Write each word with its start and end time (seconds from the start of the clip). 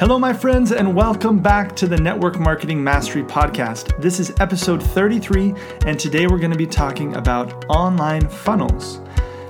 Hello, 0.00 0.18
my 0.18 0.32
friends, 0.32 0.72
and 0.72 0.94
welcome 0.94 1.40
back 1.40 1.76
to 1.76 1.86
the 1.86 1.98
Network 1.98 2.38
Marketing 2.38 2.82
Mastery 2.82 3.22
Podcast. 3.22 4.00
This 4.00 4.18
is 4.18 4.32
episode 4.40 4.82
33, 4.82 5.54
and 5.84 6.00
today 6.00 6.26
we're 6.26 6.38
going 6.38 6.50
to 6.50 6.56
be 6.56 6.66
talking 6.66 7.14
about 7.16 7.66
online 7.68 8.26
funnels. 8.26 9.02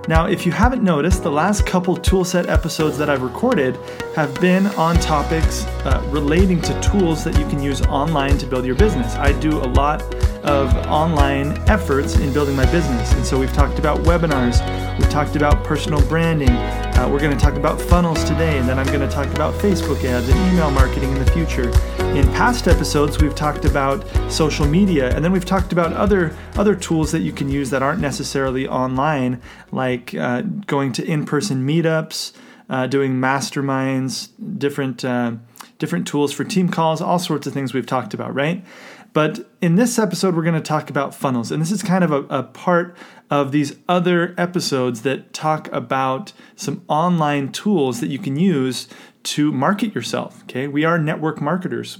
Now, 0.09 0.27
if 0.27 0.45
you 0.45 0.51
haven't 0.51 0.83
noticed, 0.83 1.23
the 1.23 1.31
last 1.31 1.67
couple 1.67 1.97
toolset 1.97 2.49
episodes 2.49 2.99
that 2.99 3.09
I've 3.09 3.23
recorded 3.23 3.77
have 4.17 4.35
been 4.41 4.67
on 4.75 4.96
topics 4.96 5.66
uh, 5.84 6.05
relating 6.11 6.61
to 6.62 6.80
tools 6.80 7.23
that 7.23 7.39
you 7.39 7.46
can 7.46 7.62
use 7.62 7.80
online 7.82 8.37
to 8.39 8.46
build 8.46 8.67
your 8.67 8.75
business. 8.75 9.14
I 9.14 9.30
do 9.39 9.57
a 9.59 9.71
lot 9.71 10.03
of 10.43 10.75
online 10.86 11.59
efforts 11.68 12.16
in 12.16 12.32
building 12.32 12.56
my 12.56 12.70
business. 12.73 13.12
And 13.12 13.25
so 13.25 13.38
we've 13.38 13.52
talked 13.52 13.79
about 13.79 13.98
webinars, 14.00 14.61
we've 14.98 15.11
talked 15.11 15.36
about 15.36 15.64
personal 15.64 16.00
branding, 16.09 16.50
uh, 16.50 17.09
we're 17.09 17.18
going 17.18 17.36
to 17.36 17.43
talk 17.43 17.55
about 17.55 17.80
funnels 17.80 18.23
today, 18.24 18.59
and 18.59 18.68
then 18.68 18.79
I'm 18.79 18.87
going 18.87 19.00
to 19.00 19.09
talk 19.09 19.29
about 19.29 19.55
Facebook 19.55 20.05
ads 20.05 20.29
and 20.29 20.52
email 20.52 20.70
marketing 20.70 21.12
in 21.12 21.18
the 21.18 21.30
future. 21.30 21.70
In 22.15 22.27
past 22.32 22.68
episodes, 22.68 23.20
we've 23.23 23.34
talked 23.34 23.65
about 23.65 24.05
social 24.30 24.66
media, 24.66 25.15
and 25.15 25.24
then 25.24 25.32
we've 25.32 25.45
talked 25.45 25.73
about 25.73 25.92
other 25.95 26.37
other 26.57 26.74
tools 26.74 27.10
that 27.12 27.20
you 27.20 27.32
can 27.32 27.48
use 27.48 27.70
that 27.70 27.82
aren't 27.82 28.01
necessarily 28.01 28.68
online, 28.68 29.41
like 29.73 30.15
uh, 30.15 30.43
going 30.66 30.93
to 30.93 31.04
in-person 31.04 31.66
meetups, 31.66 32.32
uh, 32.68 32.87
doing 32.87 33.15
masterminds, 33.15 34.29
different 34.59 35.04
uh, 35.04 35.32
different 35.80 36.07
tools 36.07 36.33
for 36.33 36.45
team 36.45 36.69
calls, 36.69 37.01
all 37.01 37.19
sorts 37.19 37.48
of 37.48 37.52
things 37.52 37.75
we've 37.75 37.87
talked 37.87 38.15
about, 38.15 38.33
right? 38.33 38.65
But 39.12 39.51
in 39.61 39.75
this 39.75 39.98
episode, 39.98 40.37
we're 40.37 40.45
going 40.45 40.55
to 40.55 40.61
talk 40.61 40.88
about 40.88 41.15
funnels. 41.15 41.51
And 41.51 41.61
this 41.61 41.73
is 41.73 41.83
kind 41.83 42.05
of 42.05 42.12
a, 42.12 42.23
a, 42.29 42.43
part 42.45 42.97
of 43.29 43.51
these 43.51 43.77
other 43.88 44.35
episodes 44.38 45.02
that 45.02 45.33
talk 45.33 45.73
about 45.73 46.33
some 46.55 46.85
online 46.87 47.51
tools 47.51 48.01
that 48.01 48.09
you 48.09 48.21
can 48.21 48.37
use 48.37 48.87
to 49.24 49.51
market 49.51 49.95
yourself. 49.95 50.43
Okay. 50.45 50.69
We 50.69 50.85
are 50.85 50.97
network 50.97 51.41
marketers. 51.41 51.99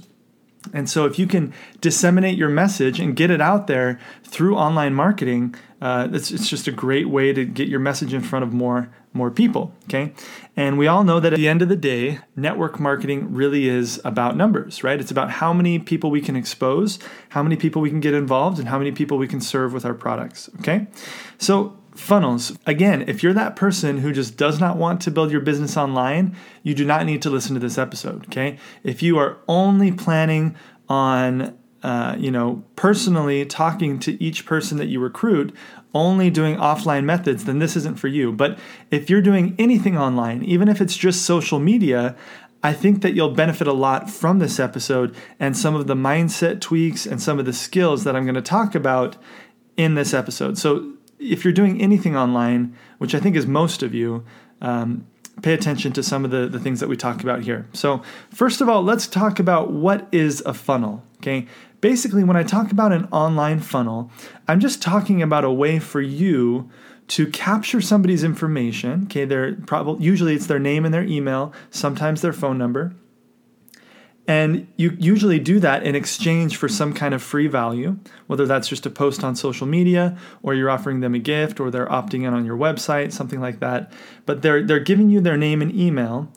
And 0.73 0.87
so, 0.87 1.05
if 1.05 1.17
you 1.17 1.25
can 1.25 1.53
disseminate 1.81 2.37
your 2.37 2.47
message 2.47 2.99
and 2.99 3.15
get 3.15 3.31
it 3.31 3.41
out 3.41 3.65
there 3.65 3.99
through 4.23 4.55
online 4.55 4.93
marketing, 4.93 5.55
uh, 5.81 6.07
it's, 6.11 6.29
it's 6.29 6.47
just 6.47 6.67
a 6.67 6.71
great 6.71 7.09
way 7.09 7.33
to 7.33 7.43
get 7.45 7.67
your 7.67 7.79
message 7.79 8.13
in 8.13 8.21
front 8.21 8.43
of 8.43 8.53
more 8.53 8.93
more 9.13 9.31
people. 9.31 9.73
Okay, 9.85 10.13
and 10.55 10.77
we 10.77 10.87
all 10.87 11.03
know 11.03 11.19
that 11.19 11.33
at 11.33 11.37
the 11.37 11.47
end 11.47 11.61
of 11.61 11.69
the 11.69 11.75
day, 11.75 12.19
network 12.35 12.79
marketing 12.79 13.33
really 13.33 13.67
is 13.67 14.01
about 14.03 14.35
numbers, 14.35 14.83
right? 14.83 14.99
It's 14.99 15.11
about 15.11 15.31
how 15.31 15.53
many 15.53 15.79
people 15.79 16.11
we 16.11 16.21
can 16.21 16.35
expose, 16.35 16.99
how 17.29 17.43
many 17.43 17.55
people 17.55 17.81
we 17.81 17.89
can 17.89 17.99
get 17.99 18.13
involved, 18.13 18.59
and 18.59 18.67
how 18.67 18.77
many 18.77 18.91
people 18.91 19.17
we 19.17 19.27
can 19.27 19.41
serve 19.41 19.73
with 19.73 19.85
our 19.85 19.93
products. 19.93 20.49
Okay, 20.59 20.87
so 21.37 21.77
funnels. 21.95 22.57
Again, 22.65 23.03
if 23.07 23.21
you're 23.21 23.33
that 23.33 23.55
person 23.55 23.97
who 23.97 24.13
just 24.13 24.37
does 24.37 24.59
not 24.59 24.77
want 24.77 25.01
to 25.01 25.11
build 25.11 25.31
your 25.31 25.41
business 25.41 25.75
online, 25.75 26.35
you 26.63 26.73
do 26.73 26.85
not 26.85 27.05
need 27.05 27.21
to 27.23 27.29
listen 27.29 27.53
to 27.53 27.59
this 27.59 27.77
episode, 27.77 28.25
okay? 28.27 28.57
If 28.83 29.03
you 29.03 29.17
are 29.17 29.39
only 29.47 29.91
planning 29.91 30.55
on 30.87 31.57
uh, 31.83 32.15
you 32.19 32.29
know, 32.29 32.63
personally 32.81 33.45
talking 33.45 33.99
to 33.99 34.21
each 34.23 34.43
person 34.43 34.79
that 34.79 34.87
you 34.87 34.99
recruit, 34.99 35.55
only 35.93 36.31
doing 36.31 36.55
offline 36.55 37.03
methods, 37.03 37.45
then 37.45 37.59
this 37.59 37.75
isn't 37.75 37.99
for 37.99 38.07
you. 38.07 38.31
But 38.31 38.57
if 38.89 39.07
you're 39.07 39.21
doing 39.21 39.55
anything 39.59 39.95
online, 39.95 40.41
even 40.41 40.67
if 40.67 40.81
it's 40.81 40.97
just 40.97 41.21
social 41.21 41.59
media, 41.59 42.15
I 42.63 42.73
think 42.73 43.03
that 43.03 43.13
you'll 43.13 43.35
benefit 43.35 43.67
a 43.67 43.71
lot 43.71 44.09
from 44.09 44.39
this 44.39 44.59
episode 44.59 45.15
and 45.39 45.55
some 45.55 45.75
of 45.75 45.85
the 45.85 45.93
mindset 45.93 46.59
tweaks 46.59 47.05
and 47.05 47.21
some 47.21 47.37
of 47.37 47.45
the 47.45 47.53
skills 47.53 48.03
that 48.03 48.15
I'm 48.15 48.23
going 48.23 48.33
to 48.33 48.41
talk 48.41 48.73
about 48.73 49.15
in 49.77 49.93
this 49.93 50.11
episode. 50.11 50.57
So, 50.57 50.93
if 51.19 51.43
you're 51.43 51.53
doing 51.53 51.79
anything 51.79 52.17
online, 52.17 52.75
which 52.97 53.13
I 53.13 53.19
think 53.19 53.35
is 53.35 53.45
most 53.45 53.83
of 53.83 53.93
you, 53.93 54.25
um, 54.59 55.05
pay 55.41 55.53
attention 55.53 55.91
to 55.93 56.03
some 56.03 56.25
of 56.25 56.31
the, 56.31 56.47
the 56.47 56.59
things 56.59 56.79
that 56.79 56.89
we 56.89 56.97
talk 56.97 57.21
about 57.21 57.43
here. 57.43 57.67
So, 57.73 58.01
first 58.29 58.61
of 58.61 58.69
all, 58.69 58.83
let's 58.83 59.07
talk 59.07 59.39
about 59.39 59.71
what 59.71 60.07
is 60.11 60.41
a 60.45 60.53
funnel. 60.53 61.03
Okay. 61.17 61.47
Basically, 61.81 62.23
when 62.23 62.37
I 62.37 62.43
talk 62.43 62.71
about 62.71 62.91
an 62.91 63.07
online 63.11 63.59
funnel, 63.59 64.11
I'm 64.47 64.59
just 64.59 64.81
talking 64.81 65.21
about 65.21 65.43
a 65.43 65.51
way 65.51 65.79
for 65.79 66.01
you 66.01 66.69
to 67.09 67.27
capture 67.27 67.81
somebody's 67.81 68.23
information. 68.23 69.03
Okay. 69.05 69.25
They're 69.25 69.55
probably, 69.55 70.03
usually 70.03 70.35
it's 70.35 70.47
their 70.47 70.59
name 70.59 70.85
and 70.85 70.93
their 70.93 71.03
email, 71.03 71.53
sometimes 71.69 72.21
their 72.21 72.33
phone 72.33 72.57
number 72.57 72.93
and 74.27 74.67
you 74.77 74.95
usually 74.99 75.39
do 75.39 75.59
that 75.59 75.83
in 75.83 75.95
exchange 75.95 76.57
for 76.57 76.67
some 76.67 76.93
kind 76.93 77.13
of 77.13 77.23
free 77.23 77.47
value, 77.47 77.97
whether 78.27 78.45
that's 78.45 78.67
just 78.67 78.85
a 78.85 78.89
post 78.89 79.23
on 79.23 79.35
social 79.35 79.65
media 79.65 80.17
or 80.43 80.53
you're 80.53 80.69
offering 80.69 80.99
them 80.99 81.15
a 81.15 81.19
gift 81.19 81.59
or 81.59 81.71
they're 81.71 81.87
opting 81.87 82.27
in 82.27 82.33
on 82.33 82.45
your 82.45 82.57
website, 82.57 83.11
something 83.11 83.41
like 83.41 83.59
that. 83.59 83.91
But 84.25 84.41
they're 84.41 84.63
they're 84.63 84.79
giving 84.79 85.09
you 85.09 85.21
their 85.21 85.37
name 85.37 85.61
and 85.61 85.73
email. 85.73 86.31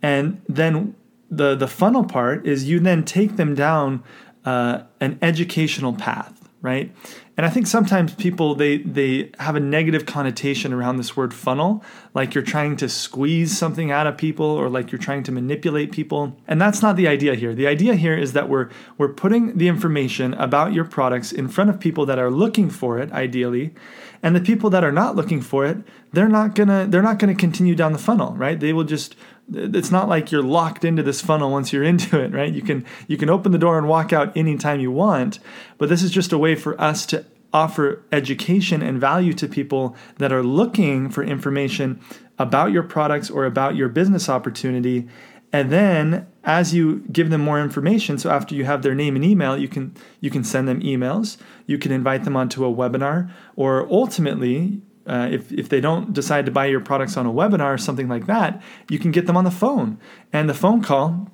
And 0.00 0.42
then 0.48 0.94
the 1.30 1.54
the 1.54 1.68
funnel 1.68 2.04
part 2.04 2.46
is 2.46 2.68
you 2.68 2.78
then 2.78 3.04
take 3.04 3.36
them 3.36 3.54
down 3.54 4.04
uh, 4.44 4.82
an 5.00 5.18
educational 5.20 5.92
path, 5.92 6.43
right? 6.64 6.90
And 7.36 7.44
I 7.44 7.50
think 7.50 7.66
sometimes 7.66 8.14
people 8.14 8.54
they 8.54 8.78
they 8.78 9.30
have 9.38 9.54
a 9.54 9.60
negative 9.60 10.06
connotation 10.06 10.72
around 10.72 10.96
this 10.96 11.14
word 11.14 11.34
funnel, 11.34 11.84
like 12.14 12.34
you're 12.34 12.42
trying 12.42 12.76
to 12.76 12.88
squeeze 12.88 13.56
something 13.56 13.90
out 13.90 14.06
of 14.06 14.16
people 14.16 14.46
or 14.46 14.70
like 14.70 14.90
you're 14.90 14.98
trying 14.98 15.24
to 15.24 15.32
manipulate 15.32 15.92
people. 15.92 16.34
And 16.48 16.58
that's 16.58 16.80
not 16.80 16.96
the 16.96 17.06
idea 17.06 17.34
here. 17.34 17.54
The 17.54 17.66
idea 17.66 17.96
here 17.96 18.16
is 18.16 18.32
that 18.32 18.48
we're 18.48 18.70
we're 18.96 19.12
putting 19.12 19.58
the 19.58 19.68
information 19.68 20.32
about 20.34 20.72
your 20.72 20.86
products 20.86 21.32
in 21.32 21.48
front 21.48 21.68
of 21.68 21.78
people 21.78 22.06
that 22.06 22.18
are 22.18 22.30
looking 22.30 22.70
for 22.70 22.98
it 22.98 23.12
ideally, 23.12 23.74
and 24.22 24.34
the 24.34 24.40
people 24.40 24.70
that 24.70 24.82
are 24.82 24.92
not 24.92 25.14
looking 25.14 25.42
for 25.42 25.66
it, 25.66 25.76
they're 26.12 26.30
not 26.30 26.54
going 26.54 26.70
to 26.70 26.86
they're 26.88 27.02
not 27.02 27.18
going 27.18 27.34
to 27.34 27.38
continue 27.38 27.74
down 27.74 27.92
the 27.92 27.98
funnel, 27.98 28.32
right? 28.36 28.58
They 28.58 28.72
will 28.72 28.84
just 28.84 29.16
it's 29.52 29.90
not 29.90 30.08
like 30.08 30.32
you're 30.32 30.42
locked 30.42 30.84
into 30.84 31.02
this 31.02 31.20
funnel 31.20 31.50
once 31.50 31.72
you're 31.72 31.84
into 31.84 32.20
it 32.20 32.32
right? 32.32 32.52
You 32.52 32.62
can 32.62 32.84
you 33.08 33.16
can 33.16 33.30
open 33.30 33.52
the 33.52 33.58
door 33.58 33.78
and 33.78 33.88
walk 33.88 34.12
out 34.12 34.36
anytime 34.36 34.80
you 34.80 34.90
want 34.90 35.38
but 35.78 35.88
this 35.88 36.02
is 36.02 36.10
just 36.10 36.32
a 36.32 36.38
way 36.38 36.54
for 36.54 36.80
us 36.80 37.06
to 37.06 37.24
offer 37.54 38.02
education 38.10 38.82
and 38.82 39.00
value 39.00 39.32
to 39.32 39.46
people 39.46 39.96
that 40.18 40.32
are 40.32 40.42
looking 40.42 41.08
for 41.08 41.22
information 41.22 42.00
about 42.36 42.72
your 42.72 42.82
products 42.82 43.30
or 43.30 43.46
about 43.46 43.76
your 43.76 43.88
business 43.88 44.28
opportunity. 44.28 45.06
And 45.52 45.70
then 45.70 46.26
as 46.42 46.74
you 46.74 47.04
give 47.12 47.30
them 47.30 47.40
more 47.40 47.60
information 47.60 48.18
so 48.18 48.28
after 48.28 48.56
you 48.56 48.64
have 48.64 48.82
their 48.82 48.94
name 48.94 49.14
and 49.14 49.24
email 49.24 49.56
you 49.56 49.68
can 49.68 49.94
you 50.20 50.30
can 50.30 50.42
send 50.42 50.66
them 50.66 50.80
emails. 50.80 51.36
You 51.66 51.78
can 51.78 51.92
invite 51.92 52.24
them 52.24 52.36
onto 52.36 52.64
a 52.64 52.74
webinar 52.74 53.30
or 53.54 53.88
ultimately 53.90 54.82
uh, 55.06 55.28
if, 55.30 55.52
if 55.52 55.68
they 55.68 55.80
don't 55.80 56.12
decide 56.12 56.46
to 56.46 56.52
buy 56.52 56.66
your 56.66 56.80
products 56.80 57.16
on 57.16 57.26
a 57.26 57.32
webinar 57.32 57.74
or 57.74 57.78
something 57.78 58.08
like 58.08 58.26
that, 58.26 58.62
you 58.88 58.98
can 58.98 59.10
get 59.10 59.26
them 59.26 59.36
on 59.36 59.44
the 59.44 59.50
phone. 59.50 59.98
And 60.32 60.48
the 60.48 60.54
phone 60.54 60.82
call 60.82 61.28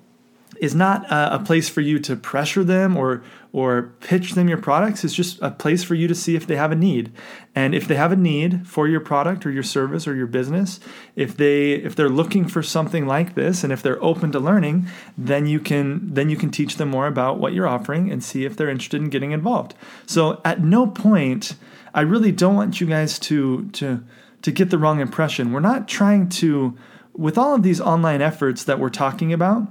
is 0.61 0.75
not 0.75 1.11
a, 1.11 1.37
a 1.37 1.39
place 1.39 1.69
for 1.69 1.81
you 1.81 1.99
to 1.99 2.15
pressure 2.15 2.63
them 2.63 2.97
or 2.97 3.23
or 3.53 3.93
pitch 3.99 4.35
them 4.35 4.49
your 4.49 4.59
products. 4.59 5.03
It's 5.03 5.15
just 5.15 5.43
a 5.43 5.51
place 5.51 5.83
for 5.83 5.97
you 5.97 6.07
to 6.07 6.15
see 6.15 6.37
if 6.37 6.47
they 6.47 6.55
have 6.55 6.71
a 6.71 6.77
need. 6.77 7.11
And 7.53 7.75
if 7.75 7.89
they 7.89 7.97
have 7.97 8.13
a 8.13 8.17
need 8.17 8.69
for 8.69 8.87
your 8.87 9.01
product 9.01 9.45
or 9.45 9.51
your 9.51 9.65
service 9.65 10.07
or 10.07 10.15
your 10.15 10.29
business, 10.29 10.79
if 11.17 11.37
they 11.37 11.73
if 11.73 11.97
they're 11.97 12.09
looking 12.09 12.47
for 12.47 12.63
something 12.63 13.07
like 13.07 13.35
this 13.35 13.65
and 13.65 13.73
if 13.73 13.83
they're 13.83 14.03
open 14.03 14.31
to 14.33 14.39
learning, 14.39 14.87
then 15.17 15.47
you 15.47 15.61
can 15.61 16.15
then 16.15 16.31
you 16.31 16.37
can 16.37 16.51
teach 16.51 16.77
them 16.77 16.91
more 16.91 17.07
about 17.07 17.39
what 17.39 17.53
you're 17.53 17.67
offering 17.67 18.11
and 18.11 18.23
see 18.23 18.45
if 18.45 18.57
they're 18.57 18.69
interested 18.69 19.01
in 19.01 19.09
getting 19.09 19.33
involved. 19.33 19.75
So 20.07 20.41
at 20.45 20.63
no 20.63 20.87
point 20.87 21.55
I 21.95 22.03
really 22.03 22.33
don't 22.33 22.57
want 22.57 22.81
you 22.81 22.87
guys 22.87 23.19
to 23.21 23.69
to 23.71 24.05
to 24.43 24.51
get 24.51 24.71
the 24.71 24.79
wrong 24.79 25.01
impression. 25.01 25.53
We're 25.53 25.61
not 25.61 25.89
trying 25.89 26.29
to 26.31 26.77
with 27.13 27.37
all 27.37 27.55
of 27.55 27.63
these 27.63 27.81
online 27.81 28.23
efforts 28.23 28.65
that 28.65 28.79
we're 28.79 28.89
talking 28.89 29.33
about, 29.33 29.69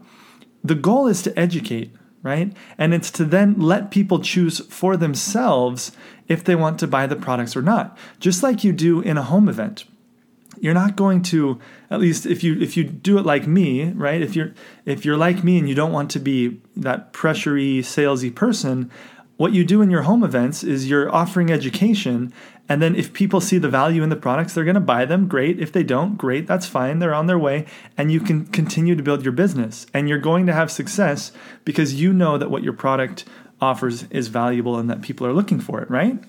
the 0.63 0.75
goal 0.75 1.07
is 1.07 1.21
to 1.23 1.39
educate, 1.39 1.91
right? 2.21 2.55
And 2.77 2.93
it's 2.93 3.11
to 3.11 3.25
then 3.25 3.59
let 3.59 3.91
people 3.91 4.19
choose 4.19 4.59
for 4.67 4.97
themselves 4.97 5.91
if 6.27 6.43
they 6.43 6.55
want 6.55 6.79
to 6.79 6.87
buy 6.87 7.07
the 7.07 7.15
products 7.15 7.55
or 7.55 7.61
not. 7.61 7.97
Just 8.19 8.43
like 8.43 8.63
you 8.63 8.73
do 8.73 9.01
in 9.01 9.17
a 9.17 9.23
home 9.23 9.49
event. 9.49 9.85
You're 10.59 10.73
not 10.73 10.97
going 10.97 11.21
to 11.23 11.59
at 11.89 12.01
least 12.01 12.25
if 12.25 12.43
you 12.43 12.59
if 12.59 12.75
you 12.75 12.83
do 12.83 13.17
it 13.17 13.25
like 13.25 13.47
me, 13.47 13.91
right? 13.91 14.21
If 14.21 14.35
you're 14.35 14.53
if 14.85 15.05
you're 15.05 15.15
like 15.15 15.43
me 15.43 15.57
and 15.57 15.69
you 15.69 15.75
don't 15.75 15.93
want 15.93 16.11
to 16.11 16.19
be 16.19 16.59
that 16.75 17.13
pressury 17.13 17.79
salesy 17.79 18.33
person, 18.33 18.91
what 19.39 19.53
you 19.53 19.63
do 19.63 19.81
in 19.81 19.89
your 19.89 20.01
home 20.01 20.21
events 20.21 20.65
is 20.65 20.89
you're 20.89 21.09
offering 21.15 21.49
education 21.49 22.33
and 22.67 22.81
then 22.81 22.93
if 22.93 23.13
people 23.13 23.39
see 23.39 23.57
the 23.57 23.69
value 23.69 24.03
in 24.03 24.09
the 24.09 24.17
products 24.17 24.53
they're 24.53 24.65
going 24.65 24.75
to 24.75 24.81
buy 24.81 25.05
them. 25.05 25.29
Great. 25.29 25.61
If 25.61 25.71
they 25.71 25.81
don't 25.81 26.17
great. 26.17 26.45
That's 26.45 26.65
fine. 26.65 26.99
They're 26.99 27.13
on 27.13 27.27
their 27.27 27.39
way. 27.39 27.65
And 27.97 28.11
you 28.11 28.19
can 28.19 28.47
continue 28.47 28.95
to 28.95 29.01
build 29.01 29.23
your 29.23 29.31
business. 29.31 29.87
And 29.93 30.09
you're 30.09 30.19
going 30.19 30.45
to 30.47 30.53
have 30.53 30.69
success 30.69 31.31
because 31.63 31.93
you 31.93 32.11
know 32.11 32.37
that 32.37 32.51
what 32.51 32.63
your 32.63 32.73
product 32.73 33.23
offers 33.61 34.03
is 34.09 34.27
valuable 34.27 34.77
and 34.77 34.89
that 34.89 35.01
people 35.01 35.25
are 35.25 35.31
looking 35.31 35.61
for 35.61 35.81
it 35.81 35.89
right? 35.89 36.21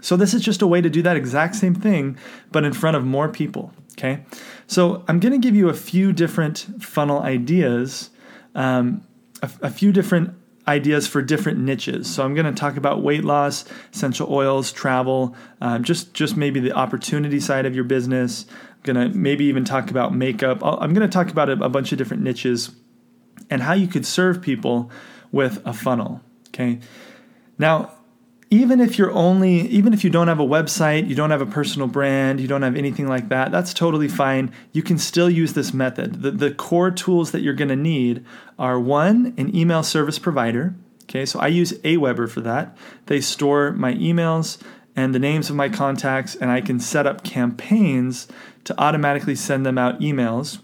So 0.00 0.16
this 0.16 0.34
is 0.34 0.42
just 0.42 0.62
a 0.62 0.66
way 0.66 0.80
to 0.80 0.90
do 0.90 1.00
that 1.02 1.16
exact 1.16 1.54
same 1.54 1.76
thing 1.76 2.18
but 2.50 2.64
in 2.64 2.72
front 2.72 2.96
of 2.96 3.04
more 3.04 3.28
people 3.28 3.72
okay? 3.92 4.24
So 4.66 5.04
i'm 5.06 5.20
going 5.20 5.32
to 5.32 5.38
give 5.38 5.54
you 5.54 5.68
a 5.68 5.74
few 5.74 6.12
different 6.12 6.66
funnel 6.80 7.20
ideas 7.22 8.10
um, 8.56 9.04
a, 9.42 9.50
a 9.62 9.70
few 9.70 9.92
different 9.92 10.34
ideas 10.66 11.06
for 11.06 11.22
different 11.22 11.58
niches. 11.58 12.12
So 12.12 12.24
I'm 12.24 12.34
going 12.34 12.46
to 12.46 12.52
talk 12.52 12.76
about 12.76 13.02
weight 13.02 13.24
loss, 13.24 13.64
essential 13.92 14.32
oils, 14.32 14.72
travel, 14.72 15.34
um, 15.60 15.82
just 15.82 16.14
just 16.14 16.36
maybe 16.36 16.60
the 16.60 16.72
opportunity 16.72 17.40
side 17.40 17.66
of 17.66 17.74
your 17.74 17.84
business. 17.84 18.46
I'm 18.48 18.94
going 18.94 19.10
to 19.10 19.16
maybe 19.16 19.44
even 19.46 19.64
talk 19.64 19.90
about 19.90 20.14
makeup. 20.14 20.64
i 20.64 20.84
am 20.84 20.94
going 20.94 21.08
to 21.08 21.12
talk 21.12 21.30
about 21.30 21.48
a, 21.48 21.52
a 21.52 21.68
bunch 21.68 21.92
of 21.92 21.98
different 21.98 22.22
niches. 22.22 22.70
and 23.50 23.62
how 23.62 23.72
you 23.72 23.86
could 23.86 24.06
serve 24.06 24.40
people 24.40 24.90
with 25.30 25.60
a 25.66 25.72
funnel. 25.72 26.20
Okay. 26.48 26.78
Now, 27.58 27.92
even 28.52 28.80
if 28.80 28.98
you're 28.98 29.10
only, 29.12 29.62
even 29.68 29.94
if 29.94 30.04
you 30.04 30.10
don't 30.10 30.28
have 30.28 30.38
a 30.38 30.44
website, 30.44 31.08
you 31.08 31.14
don't 31.14 31.30
have 31.30 31.40
a 31.40 31.46
personal 31.46 31.88
brand, 31.88 32.38
you 32.38 32.46
don't 32.46 32.60
have 32.60 32.76
anything 32.76 33.08
like 33.08 33.30
that, 33.30 33.50
that's 33.50 33.72
totally 33.72 34.08
fine. 34.08 34.52
You 34.72 34.82
can 34.82 34.98
still 34.98 35.30
use 35.30 35.54
this 35.54 35.72
method. 35.72 36.20
The, 36.20 36.32
the 36.32 36.50
core 36.50 36.90
tools 36.90 37.30
that 37.30 37.40
you're 37.40 37.54
going 37.54 37.70
to 37.70 37.76
need 37.76 38.22
are 38.58 38.78
one, 38.78 39.32
an 39.38 39.56
email 39.56 39.82
service 39.82 40.18
provider. 40.18 40.74
Okay, 41.04 41.24
so 41.24 41.40
I 41.40 41.46
use 41.46 41.72
Aweber 41.78 42.28
for 42.28 42.42
that. 42.42 42.76
They 43.06 43.22
store 43.22 43.72
my 43.72 43.94
emails 43.94 44.58
and 44.94 45.14
the 45.14 45.18
names 45.18 45.48
of 45.48 45.56
my 45.56 45.70
contacts, 45.70 46.34
and 46.34 46.50
I 46.50 46.60
can 46.60 46.78
set 46.78 47.06
up 47.06 47.24
campaigns 47.24 48.28
to 48.64 48.78
automatically 48.78 49.34
send 49.34 49.64
them 49.64 49.78
out 49.78 50.00
emails. 50.00 50.58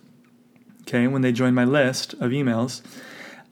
Okay, 0.83 1.07
when 1.07 1.23
they 1.23 1.33
join 1.33 1.55
my 1.55 1.65
list 1.65 2.13
of 2.15 2.33
emails. 2.33 2.83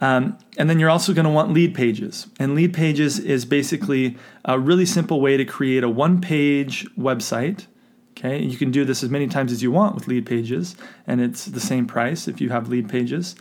Um, 0.01 0.39
and 0.59 0.69
then 0.69 0.79
you're 0.79 0.91
also 0.91 1.15
going 1.15 1.25
to 1.25 1.31
want 1.31 1.53
lead 1.53 1.75
pages. 1.75 2.27
And 2.39 2.55
lead 2.55 2.75
pages 2.75 3.19
is 3.19 3.45
basically 3.45 4.17
a 4.45 4.59
really 4.59 4.87
simple 4.87 5.21
way 5.21 5.37
to 5.37 5.45
create 5.45 5.83
a 5.83 5.89
one 5.89 6.21
page 6.21 6.87
website. 6.97 7.67
Okay, 8.13 8.43
you 8.43 8.57
can 8.57 8.71
do 8.71 8.85
this 8.85 9.03
as 9.03 9.11
many 9.11 9.27
times 9.27 9.53
as 9.53 9.63
you 9.63 9.71
want 9.71 9.95
with 9.95 10.09
lead 10.09 10.25
pages, 10.25 10.75
and 11.07 11.21
it's 11.21 11.45
the 11.45 11.61
same 11.61 11.87
price 11.87 12.27
if 12.27 12.41
you 12.41 12.49
have 12.49 12.69
lead 12.69 12.89
pages. 12.89 13.37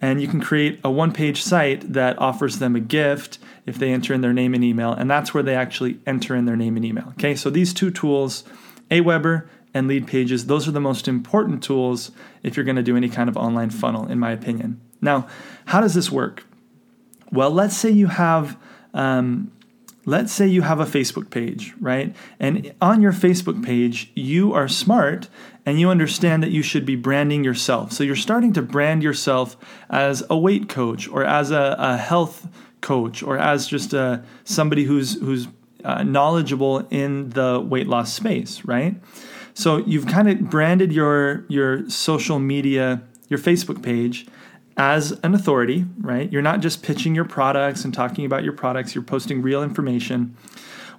And 0.00 0.20
you 0.20 0.28
can 0.28 0.40
create 0.40 0.80
a 0.84 0.90
one 0.90 1.12
page 1.12 1.42
site 1.42 1.92
that 1.94 2.18
offers 2.18 2.58
them 2.58 2.76
a 2.76 2.80
gift 2.80 3.38
if 3.66 3.78
they 3.78 3.90
enter 3.90 4.12
in 4.12 4.20
their 4.20 4.34
name 4.34 4.52
and 4.54 4.62
email, 4.62 4.92
and 4.92 5.10
that's 5.10 5.32
where 5.32 5.42
they 5.42 5.54
actually 5.54 5.98
enter 6.06 6.36
in 6.36 6.44
their 6.44 6.56
name 6.56 6.76
and 6.76 6.84
email. 6.84 7.08
Okay, 7.10 7.34
so 7.34 7.48
these 7.48 7.72
two 7.72 7.90
tools, 7.90 8.44
Aweber 8.90 9.48
and 9.72 9.88
lead 9.88 10.06
pages, 10.06 10.46
those 10.46 10.68
are 10.68 10.72
the 10.72 10.80
most 10.80 11.08
important 11.08 11.62
tools 11.62 12.10
if 12.42 12.56
you're 12.56 12.64
going 12.64 12.76
to 12.76 12.82
do 12.82 12.96
any 12.96 13.08
kind 13.08 13.28
of 13.28 13.36
online 13.36 13.70
funnel, 13.70 14.06
in 14.06 14.18
my 14.18 14.30
opinion. 14.30 14.80
Now, 15.00 15.28
how 15.66 15.80
does 15.80 15.94
this 15.94 16.10
work? 16.10 16.44
Well, 17.30 17.50
let's 17.50 17.76
say 17.76 17.90
you 17.90 18.06
have 18.06 18.56
um, 18.94 19.52
let's 20.08 20.32
say 20.32 20.46
you 20.46 20.62
have 20.62 20.80
a 20.80 20.86
Facebook 20.86 21.28
page, 21.28 21.74
right? 21.80 22.16
And 22.40 22.72
on 22.80 23.02
your 23.02 23.12
Facebook 23.12 23.62
page, 23.62 24.10
you 24.14 24.54
are 24.54 24.66
smart 24.66 25.28
and 25.66 25.78
you 25.78 25.90
understand 25.90 26.42
that 26.42 26.50
you 26.50 26.62
should 26.62 26.86
be 26.86 26.96
branding 26.96 27.44
yourself. 27.44 27.92
So 27.92 28.04
you're 28.04 28.16
starting 28.16 28.54
to 28.54 28.62
brand 28.62 29.02
yourself 29.02 29.54
as 29.90 30.24
a 30.30 30.38
weight 30.38 30.66
coach 30.70 31.08
or 31.08 31.24
as 31.24 31.50
a, 31.50 31.76
a 31.78 31.98
health 31.98 32.48
coach 32.80 33.22
or 33.22 33.36
as 33.36 33.66
just 33.66 33.92
a, 33.92 34.00
uh, 34.00 34.18
somebody 34.44 34.84
who's 34.84 35.20
who's 35.20 35.46
uh, 35.84 36.02
knowledgeable 36.02 36.86
in 36.90 37.28
the 37.30 37.60
weight 37.60 37.86
loss 37.86 38.10
space, 38.10 38.64
right? 38.64 38.96
So 39.52 39.76
you've 39.78 40.06
kind 40.06 40.30
of 40.30 40.48
branded 40.48 40.90
your 40.90 41.44
your 41.48 41.88
social 41.90 42.38
media, 42.38 43.02
your 43.28 43.38
Facebook 43.38 43.82
page 43.82 44.26
as 44.78 45.12
an 45.24 45.34
authority, 45.34 45.84
right? 46.00 46.32
You're 46.32 46.40
not 46.40 46.60
just 46.60 46.82
pitching 46.82 47.14
your 47.14 47.24
products 47.24 47.84
and 47.84 47.92
talking 47.92 48.24
about 48.24 48.44
your 48.44 48.52
products, 48.52 48.94
you're 48.94 49.02
posting 49.02 49.42
real 49.42 49.62
information. 49.62 50.36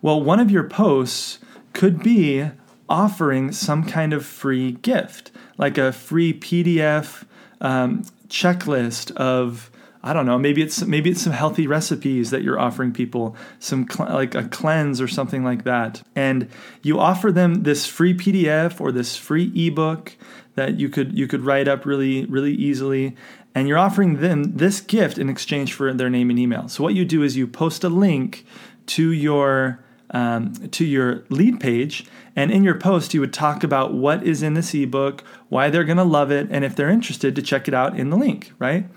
Well, 0.02 0.22
one 0.22 0.40
of 0.40 0.52
your 0.52 0.66
posts 0.66 1.40
could 1.74 2.04
be 2.04 2.52
offering 2.90 3.52
some 3.52 3.86
kind 3.86 4.12
of 4.14 4.26
free 4.26 4.74
gift, 4.74 5.32
like 5.58 5.78
a 5.78 5.94
free 5.94 6.34
PDF 6.34 7.26
um, 7.62 8.04
checklist 8.28 9.12
of 9.16 9.72
I 10.02 10.14
don't 10.14 10.26
know. 10.26 10.38
Maybe 10.38 10.62
it's 10.62 10.82
maybe 10.86 11.10
it's 11.10 11.22
some 11.22 11.34
healthy 11.34 11.68
recipes 11.68 12.30
that 12.30 12.42
you're 12.42 12.60
offering 12.60 12.94
people, 12.94 13.36
some 13.60 13.86
cl- 13.90 14.10
like 14.10 14.34
a 14.34 14.48
cleanse 14.48 15.02
or 15.02 15.10
something 15.10 15.44
like 15.44 15.66
that, 15.66 16.02
and 16.16 16.48
you 16.82 17.00
offer 17.00 17.34
them 17.34 17.64
this 17.64 17.86
free 17.86 18.14
PDF 18.14 18.80
or 18.80 18.94
this 18.94 19.18
free 19.18 19.52
ebook 19.56 20.16
that 20.56 20.80
you 20.80 20.88
could 20.88 21.18
you 21.18 21.28
could 21.28 21.42
write 21.42 21.68
up 21.68 21.86
really 21.86 22.26
really 22.26 22.54
easily, 22.54 23.18
and 23.56 23.68
you're 23.68 23.78
offering 23.78 24.22
them 24.22 24.58
this 24.58 24.82
gift 24.82 25.18
in 25.18 25.30
exchange 25.30 25.74
for 25.74 25.94
their 25.94 26.10
name 26.10 26.30
and 26.30 26.40
email. 26.40 26.68
So 26.68 26.84
what 26.84 26.94
you 26.94 27.06
do 27.06 27.24
is 27.24 27.36
you 27.36 27.48
post 27.48 27.84
a 27.84 27.90
link 27.90 28.46
to 28.88 29.12
your 29.12 29.84
um, 30.12 30.54
to 30.70 30.86
your 30.86 31.24
lead 31.30 31.60
page, 31.60 32.06
and 32.36 32.52
in 32.52 32.64
your 32.64 32.76
post 32.80 33.14
you 33.14 33.20
would 33.20 33.34
talk 33.34 33.64
about 33.64 33.94
what 33.94 34.24
is 34.24 34.42
in 34.42 34.56
this 34.56 34.74
ebook, 34.74 35.24
why 35.50 35.70
they're 35.70 35.84
going 35.84 35.98
to 35.98 36.04
love 36.04 36.32
it, 36.32 36.48
and 36.50 36.66
if 36.66 36.76
they're 36.76 36.90
interested 36.90 37.36
to 37.36 37.44
check 37.44 37.68
it 37.68 37.76
out 37.76 38.00
in 38.00 38.10
the 38.10 38.18
link, 38.18 38.52
right? 38.58 38.88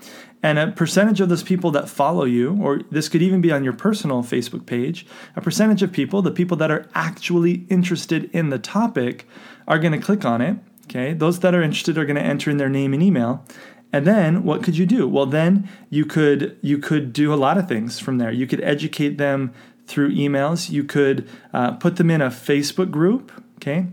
And 0.41 0.59
a 0.59 0.71
percentage 0.71 1.21
of 1.21 1.29
those 1.29 1.43
people 1.43 1.71
that 1.71 1.87
follow 1.87 2.25
you, 2.25 2.59
or 2.61 2.81
this 2.91 3.07
could 3.09 3.21
even 3.21 3.41
be 3.41 3.51
on 3.51 3.63
your 3.63 3.73
personal 3.73 4.23
Facebook 4.23 4.65
page, 4.65 5.05
a 5.35 5.41
percentage 5.41 5.83
of 5.83 5.91
people, 5.91 6.21
the 6.21 6.31
people 6.31 6.57
that 6.57 6.71
are 6.71 6.89
actually 6.95 7.65
interested 7.69 8.29
in 8.33 8.49
the 8.49 8.59
topic, 8.59 9.27
are 9.67 9.79
going 9.79 9.93
to 9.93 10.05
click 10.05 10.25
on 10.25 10.41
it. 10.41 10.57
Okay, 10.85 11.13
those 11.13 11.39
that 11.39 11.55
are 11.55 11.61
interested 11.61 11.97
are 11.97 12.05
going 12.05 12.17
to 12.17 12.21
enter 12.21 12.51
in 12.51 12.57
their 12.57 12.69
name 12.69 12.93
and 12.93 13.01
email, 13.01 13.45
and 13.93 14.07
then 14.07 14.43
what 14.43 14.63
could 14.63 14.75
you 14.75 14.87
do? 14.87 15.07
Well, 15.07 15.27
then 15.27 15.69
you 15.91 16.03
could 16.03 16.57
you 16.61 16.79
could 16.79 17.13
do 17.13 17.31
a 17.31 17.35
lot 17.35 17.59
of 17.59 17.67
things 17.67 17.99
from 17.99 18.17
there. 18.17 18.31
You 18.31 18.47
could 18.47 18.61
educate 18.61 19.19
them 19.19 19.53
through 19.85 20.13
emails. 20.15 20.71
You 20.71 20.83
could 20.83 21.29
uh, 21.53 21.73
put 21.73 21.97
them 21.97 22.09
in 22.09 22.19
a 22.19 22.27
Facebook 22.27 22.89
group. 22.89 23.31
Okay. 23.57 23.85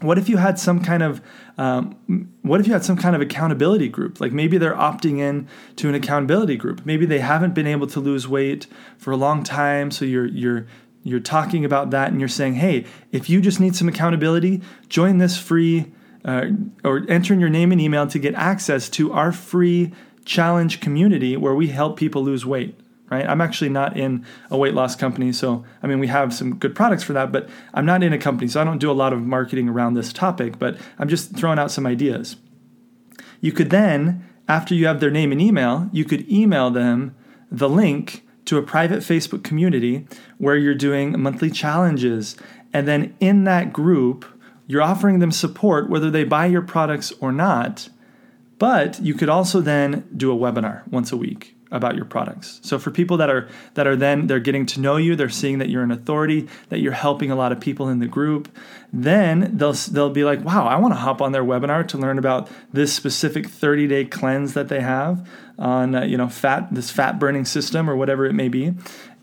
What 0.00 0.18
if 0.18 0.28
you 0.28 0.38
had 0.38 0.58
some 0.58 0.82
kind 0.82 1.02
of 1.02 1.20
um, 1.58 1.96
what 2.42 2.60
if 2.60 2.66
you 2.66 2.72
had 2.72 2.84
some 2.84 2.96
kind 2.96 3.14
of 3.14 3.20
accountability 3.20 3.88
group? 3.88 4.20
Like 4.20 4.32
maybe 4.32 4.56
they're 4.56 4.74
opting 4.74 5.18
in 5.18 5.48
to 5.76 5.88
an 5.90 5.94
accountability 5.94 6.56
group. 6.56 6.86
Maybe 6.86 7.04
they 7.04 7.20
haven't 7.20 7.54
been 7.54 7.66
able 7.66 7.86
to 7.88 8.00
lose 8.00 8.26
weight 8.26 8.66
for 8.96 9.10
a 9.10 9.16
long 9.16 9.42
time, 9.42 9.90
so 9.90 10.06
you're 10.06 10.26
you're 10.26 10.66
you're 11.02 11.20
talking 11.20 11.64
about 11.64 11.90
that 11.90 12.10
and 12.10 12.20
you're 12.20 12.28
saying, 12.28 12.54
hey, 12.54 12.86
if 13.12 13.28
you 13.28 13.40
just 13.40 13.60
need 13.60 13.76
some 13.76 13.88
accountability, 13.88 14.62
join 14.88 15.18
this 15.18 15.38
free 15.38 15.92
uh, 16.26 16.48
or 16.84 17.06
enter 17.08 17.32
in 17.32 17.40
your 17.40 17.48
name 17.48 17.72
and 17.72 17.80
email 17.80 18.06
to 18.06 18.18
get 18.18 18.34
access 18.34 18.88
to 18.90 19.12
our 19.12 19.32
free 19.32 19.92
challenge 20.24 20.80
community 20.80 21.36
where 21.36 21.54
we 21.54 21.68
help 21.68 21.96
people 21.96 22.22
lose 22.22 22.44
weight 22.44 22.78
right? 23.08 23.24
I'm 23.24 23.40
actually 23.40 23.70
not 23.70 23.96
in 23.96 24.26
a 24.50 24.58
weight 24.58 24.74
loss 24.74 24.96
company 24.96 25.32
so 25.32 25.64
i 25.82 25.86
mean 25.86 26.00
we 26.00 26.08
have 26.08 26.34
some 26.34 26.56
good 26.56 26.74
products 26.74 27.04
for 27.04 27.12
that 27.12 27.30
but 27.30 27.48
i'm 27.72 27.86
not 27.86 28.02
in 28.02 28.12
a 28.12 28.18
company 28.18 28.48
so 28.48 28.60
i 28.60 28.64
don't 28.64 28.78
do 28.78 28.90
a 28.90 28.92
lot 28.92 29.12
of 29.12 29.22
marketing 29.22 29.68
around 29.68 29.94
this 29.94 30.12
topic 30.12 30.58
but 30.58 30.76
i'm 30.98 31.08
just 31.08 31.36
throwing 31.36 31.58
out 31.58 31.70
some 31.70 31.86
ideas. 31.86 32.36
You 33.40 33.52
could 33.52 33.70
then 33.70 34.24
after 34.48 34.74
you 34.74 34.86
have 34.86 35.00
their 35.00 35.10
name 35.10 35.30
and 35.30 35.40
email 35.40 35.88
you 35.92 36.04
could 36.04 36.28
email 36.30 36.70
them 36.70 37.14
the 37.50 37.68
link 37.68 38.26
to 38.46 38.58
a 38.58 38.62
private 38.62 39.00
facebook 39.00 39.44
community 39.44 40.06
where 40.38 40.56
you're 40.56 40.74
doing 40.74 41.20
monthly 41.20 41.50
challenges. 41.50 42.36
And 42.72 42.88
then 42.88 43.14
in 43.20 43.44
that 43.44 43.72
group 43.72 44.24
you're 44.66 44.82
offering 44.82 45.18
them 45.18 45.32
support 45.32 45.88
whether 45.88 46.10
they 46.10 46.24
buy 46.24 46.46
your 46.46 46.62
products 46.62 47.12
or 47.20 47.32
not. 47.32 47.88
But 48.58 49.00
you 49.00 49.14
could 49.14 49.28
also 49.28 49.60
then 49.60 50.08
do 50.16 50.32
a 50.32 50.36
webinar 50.36 50.86
once 50.88 51.12
a 51.12 51.16
week 51.16 51.56
about 51.70 51.96
your 51.96 52.04
products. 52.04 52.60
So 52.62 52.78
for 52.78 52.90
people 52.90 53.16
that 53.16 53.28
are 53.28 53.48
that 53.74 53.86
are 53.86 53.96
then 53.96 54.28
they're 54.28 54.40
getting 54.40 54.66
to 54.66 54.80
know 54.80 54.96
you, 54.96 55.16
they're 55.16 55.28
seeing 55.28 55.58
that 55.58 55.68
you're 55.68 55.82
an 55.82 55.90
authority, 55.90 56.48
that 56.68 56.78
you're 56.78 56.92
helping 56.92 57.30
a 57.30 57.36
lot 57.36 57.52
of 57.52 57.60
people 57.60 57.88
in 57.88 57.98
the 57.98 58.06
group, 58.06 58.48
then 58.92 59.56
they'll 59.56 59.72
they'll 59.72 60.10
be 60.10 60.24
like, 60.24 60.44
"Wow, 60.44 60.66
I 60.66 60.76
want 60.76 60.94
to 60.94 60.98
hop 60.98 61.20
on 61.20 61.32
their 61.32 61.44
webinar 61.44 61.86
to 61.88 61.98
learn 61.98 62.18
about 62.18 62.48
this 62.72 62.92
specific 62.92 63.48
30-day 63.48 64.06
cleanse 64.06 64.54
that 64.54 64.68
they 64.68 64.80
have 64.80 65.28
on 65.58 65.94
uh, 65.94 66.04
you 66.04 66.16
know 66.16 66.28
fat 66.28 66.72
this 66.72 66.90
fat 66.90 67.18
burning 67.18 67.44
system 67.44 67.90
or 67.90 67.96
whatever 67.96 68.26
it 68.26 68.32
may 68.32 68.48
be." 68.48 68.74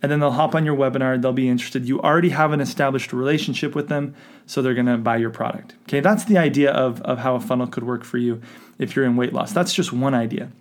And 0.03 0.11
then 0.11 0.19
they'll 0.19 0.31
hop 0.31 0.53
on 0.53 0.65
your 0.65 0.75
webinar, 0.75 1.19
they'll 1.19 1.31
be 1.31 1.47
interested. 1.47 1.87
You 1.87 2.01
already 2.01 2.29
have 2.29 2.51
an 2.51 2.59
established 2.59 3.13
relationship 3.13 3.73
with 3.73 3.87
them, 3.87 4.13
so 4.45 4.61
they're 4.61 4.73
gonna 4.73 4.97
buy 4.97 5.15
your 5.15 5.29
product. 5.29 5.75
Okay, 5.83 6.01
that's 6.01 6.25
the 6.25 6.37
idea 6.37 6.71
of, 6.71 7.01
of 7.03 7.19
how 7.19 7.35
a 7.35 7.39
funnel 7.39 7.67
could 7.67 7.85
work 7.85 8.03
for 8.03 8.17
you 8.17 8.41
if 8.77 8.95
you're 8.95 9.05
in 9.05 9.15
weight 9.15 9.31
loss. 9.31 9.53
That's 9.53 9.73
just 9.73 9.93
one 9.93 10.13
idea. 10.13 10.51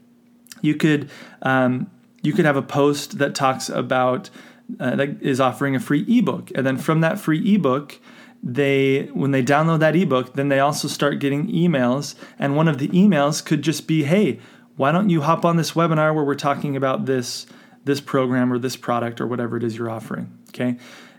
You 0.61 0.76
could 0.76 1.11
um, 1.42 1.90
you 2.22 2.32
could 2.32 2.44
have 2.44 2.56
a 2.56 2.62
post 2.62 3.18
that 3.18 3.34
talks 3.34 3.68
about 3.68 4.30
uh, 4.78 4.94
that 4.94 5.20
is 5.20 5.40
offering 5.40 5.75
a 5.75 5.80
free 5.80 6.04
ebook, 6.08 6.52
and 6.54 6.64
then 6.64 6.78
from 6.78 7.00
that 7.00 7.18
free 7.18 7.54
ebook, 7.54 7.99
they 8.44 9.08
when 9.12 9.32
they 9.32 9.42
download 9.42 9.80
that 9.80 9.96
ebook, 9.96 10.34
then 10.34 10.50
they 10.50 10.61
also 10.61 10.87
start 10.87 11.18
getting 11.18 11.49
emails, 11.49 12.14
and 12.38 12.54
one 12.54 12.68
of 12.68 12.78
the 12.78 12.88
emails 12.90 13.44
could 13.44 13.62
just 13.62 13.88
be, 13.88 14.04
"Hey, 14.04 14.38
why 14.76 14.92
don't 14.92 15.11
you 15.11 15.22
hop 15.22 15.44
on 15.44 15.56
this 15.56 15.72
webinar 15.72 16.14
where 16.14 16.25
we're 16.25 16.37
talking 16.37 16.76
about 16.76 17.06
this?" 17.06 17.44
This 17.84 18.00
program 18.00 18.52
or 18.52 18.58
this 18.58 18.76
product 18.76 19.20
or 19.20 19.26
whatever 19.26 19.56
it 19.56 19.64
is 19.64 19.76
you're 19.76 19.90
offering. 19.90 20.38
Okay. 20.48 20.76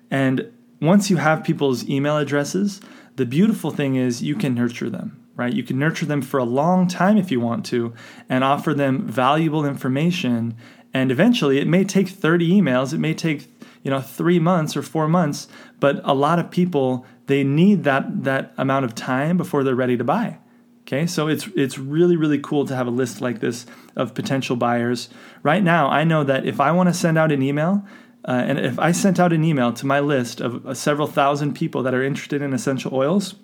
And 0.10 0.51
once 0.82 1.10
you 1.10 1.17
have 1.17 1.43
people's 1.43 1.88
email 1.89 2.17
addresses, 2.17 2.82
the 3.15 3.25
beautiful 3.25 3.72
thing 3.72 3.96
is 3.96 4.22
you 4.22 4.36
can 4.36 4.53
nurture 4.53 4.89
them, 4.89 5.25
right? 5.36 5.53
You 5.53 5.63
can 5.63 5.79
nurture 5.79 6.05
them 6.05 6.22
for 6.22 6.39
a 6.39 6.43
long 6.43 6.88
time 6.88 7.17
if 7.17 7.32
you 7.32 7.39
want 7.39 7.65
to 7.67 7.93
and 8.27 8.43
offer 8.43 8.74
them 8.74 9.08
valuable 9.08 9.65
information. 9.65 10.55
And 10.93 11.12
eventually, 11.12 11.60
it 11.60 11.67
may 11.67 11.84
take 11.84 12.10
30 12.10 12.51
emails, 12.51 12.93
it 12.93 13.00
may 13.00 13.13
take 13.13 13.50
you 13.84 13.91
know 13.91 14.00
3 14.01 14.39
months 14.39 14.77
or 14.77 14.82
4 14.82 15.08
months, 15.08 15.48
but 15.79 16.00
a 16.03 16.13
lot 16.13 16.39
of 16.39 16.50
people 16.50 17.05
they 17.27 17.43
need 17.43 17.84
that 17.84 18.24
that 18.24 18.53
amount 18.58 18.86
of 18.86 18.96
time 18.96 19.38
before 19.38 19.63
they're 19.63 19.75
ready 19.75 19.98
to 19.98 20.03
buy. 20.03 20.38
Okay, 20.84 21.08
so 21.08 21.30
it's 21.30 21.48
it's 21.56 21.78
really 21.78 22.18
really 22.18 22.40
cool 22.40 22.66
to 22.68 22.75
have 22.75 22.88
a 22.88 22.92
list 22.92 23.22
like 23.22 23.40
this 23.40 23.66
of 23.96 24.13
potential 24.13 24.58
buyers. 24.58 25.10
Right 25.42 25.63
now, 25.63 25.90
I 25.90 26.04
know 26.04 26.24
that 26.25 26.46
if 26.46 26.60
I 26.60 26.72
want 26.72 26.90
to 26.90 26.94
send 26.94 27.18
out 27.18 27.32
an 27.32 27.42
email, 27.42 27.86
uh, 28.25 28.44
and 28.46 28.60
if 28.60 28.78
I 28.80 28.92
sent 28.92 29.18
out 29.20 29.32
an 29.32 29.46
email 29.46 29.72
to 29.74 29.86
my 29.86 30.02
list 30.02 30.42
of 30.42 30.66
uh, 30.66 30.74
several 30.74 31.08
thousand 31.08 31.54
people 31.54 31.84
that 31.84 31.94
are 31.94 32.04
interested 32.04 32.42
in 32.42 32.54
essential 32.54 32.94
oils, 32.94 33.36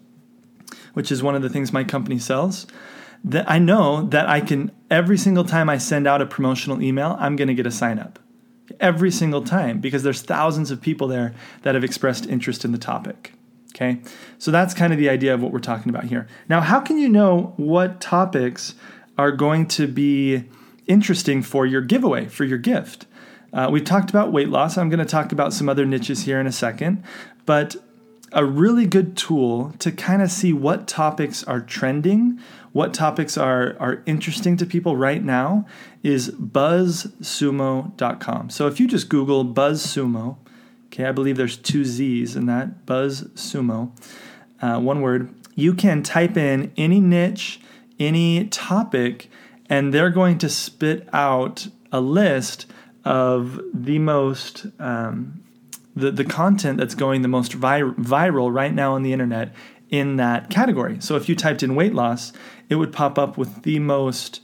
which 0.94 1.12
is 1.12 1.24
one 1.24 1.34
of 1.34 1.42
the 1.42 1.50
things 1.50 1.72
my 1.72 1.86
company 1.86 2.20
sells, 2.20 2.68
that 3.24 3.50
I 3.50 3.58
know 3.58 4.04
that 4.08 4.28
I 4.28 4.42
can 4.42 4.72
every 4.92 5.18
single 5.18 5.46
time 5.46 5.70
I 5.70 5.78
send 5.78 6.08
out 6.08 6.22
a 6.22 6.26
promotional 6.26 6.82
email, 6.82 7.16
I'm 7.20 7.38
going 7.38 7.48
to 7.48 7.54
get 7.54 7.66
a 7.68 7.72
sign 7.72 8.00
up. 8.00 8.20
Every 8.82 9.12
single 9.12 9.44
time 9.44 9.80
because 9.80 10.04
there's 10.04 10.22
thousands 10.22 10.72
of 10.72 10.82
people 10.82 11.08
there 11.08 11.34
that 11.62 11.76
have 11.76 11.84
expressed 11.86 12.28
interest 12.28 12.66
in 12.66 12.74
the 12.74 12.78
topic. 12.78 13.34
Okay? 13.80 14.02
So 14.38 14.52
that's 14.52 14.74
kind 14.74 14.92
of 14.92 15.00
the 15.00 15.08
idea 15.10 15.34
of 15.34 15.42
what 15.42 15.54
we're 15.54 15.60
talking 15.60 15.90
about 15.90 16.04
here. 16.06 16.28
Now, 16.50 16.60
how 16.60 16.82
can 16.82 16.98
you 16.98 17.08
know 17.08 17.54
what 17.56 18.02
topics 18.02 18.76
are 19.18 19.32
going 19.32 19.68
to 19.68 19.88
be 19.88 20.44
interesting 20.88 21.42
for 21.42 21.66
your 21.66 21.80
giveaway, 21.82 22.26
for 22.26 22.44
your 22.44 22.58
gift? 22.58 23.06
Uh, 23.54 23.70
we 23.72 23.80
talked 23.80 24.10
about 24.10 24.34
weight 24.34 24.50
loss. 24.50 24.78
I'm 24.78 24.90
going 24.90 25.00
to 25.00 25.06
talk 25.06 25.32
about 25.32 25.54
some 25.54 25.70
other 25.70 25.86
niches 25.86 26.24
here 26.24 26.42
in 26.42 26.48
a 26.48 26.52
second. 26.52 27.02
But 27.46 27.78
a 28.32 28.46
really 28.46 28.86
good 28.86 29.18
tool 29.18 29.74
to 29.80 29.92
kind 29.92 30.22
of 30.22 30.30
see 30.30 30.54
what 30.54 30.88
topics 30.88 31.44
are 31.46 31.62
trending, 31.62 32.40
what 32.74 32.94
topics 32.94 33.36
are, 33.38 33.76
are 33.80 34.04
interesting 34.06 34.56
to 34.58 34.68
people 34.68 34.98
right 34.98 35.24
now 35.24 35.66
is 36.04 36.30
buzzsumo.com. 36.32 38.52
So 38.52 38.68
if 38.68 38.80
you 38.80 38.88
just 38.88 39.10
Google 39.10 39.44
BuzzSumo, 39.46 40.38
okay, 40.90 41.06
I 41.06 41.12
believe 41.12 41.38
there's 41.38 41.58
two 41.58 41.86
Z's 41.86 42.36
in 42.36 42.46
that, 42.48 42.86
BuzzSumo, 42.86 43.92
uh, 44.62 44.80
one 44.80 45.02
word, 45.02 45.34
you 45.56 45.74
can 45.74 46.04
type 46.04 46.38
in 46.38 46.72
any 46.78 47.00
niche, 47.00 47.60
any 48.00 48.48
topic, 48.48 49.30
and 49.70 49.94
they're 49.94 50.10
going 50.10 50.38
to 50.40 50.50
spit 50.50 51.08
out 51.14 51.68
a 51.92 52.02
list 52.02 52.66
of 53.06 53.60
the 53.74 54.00
most 54.00 54.66
um, 54.80 55.44
the, 55.96 56.12
the 56.12 56.26
content 56.26 56.78
that's 56.78 56.96
going 56.96 57.22
the 57.22 57.28
most 57.28 57.54
vi- 57.54 57.82
viral 57.82 58.54
right 58.54 58.74
now 58.74 58.94
on 58.94 59.04
the 59.04 59.14
internet 59.14 59.54
in 59.90 60.18
that 60.18 60.50
category. 60.50 60.98
So 61.00 61.16
if 61.16 61.28
you 61.28 61.36
typed 61.36 61.64
in 61.64 61.76
weight 61.76 61.94
loss, 61.94 62.32
it 62.70 62.76
would 62.76 62.94
pop 62.94 63.18
up 63.18 63.38
with 63.38 63.64
the 63.64 63.80
most 63.80 64.42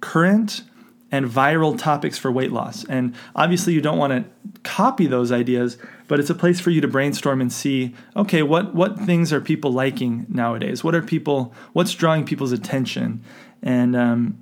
current 0.00 0.62
and 1.10 1.26
viral 1.26 1.78
topics 1.78 2.18
for 2.18 2.30
weight 2.32 2.52
loss. 2.52 2.84
And 2.84 3.14
obviously, 3.36 3.72
you 3.72 3.80
don't 3.80 3.98
want 3.98 4.12
to 4.12 4.24
copy 4.62 5.06
those 5.06 5.30
ideas, 5.30 5.78
but 6.08 6.18
it's 6.18 6.30
a 6.30 6.34
place 6.34 6.60
for 6.60 6.70
you 6.70 6.80
to 6.80 6.88
brainstorm 6.88 7.40
and 7.40 7.52
see, 7.52 7.94
okay, 8.16 8.42
what 8.42 8.74
what 8.74 8.98
things 8.98 9.32
are 9.32 9.40
people 9.40 9.72
liking 9.72 10.26
nowadays? 10.28 10.82
What 10.82 10.94
are 10.94 11.02
people? 11.02 11.54
What's 11.72 11.94
drawing 11.94 12.24
people's 12.24 12.52
attention? 12.52 13.22
And 13.62 13.94
um, 13.96 14.38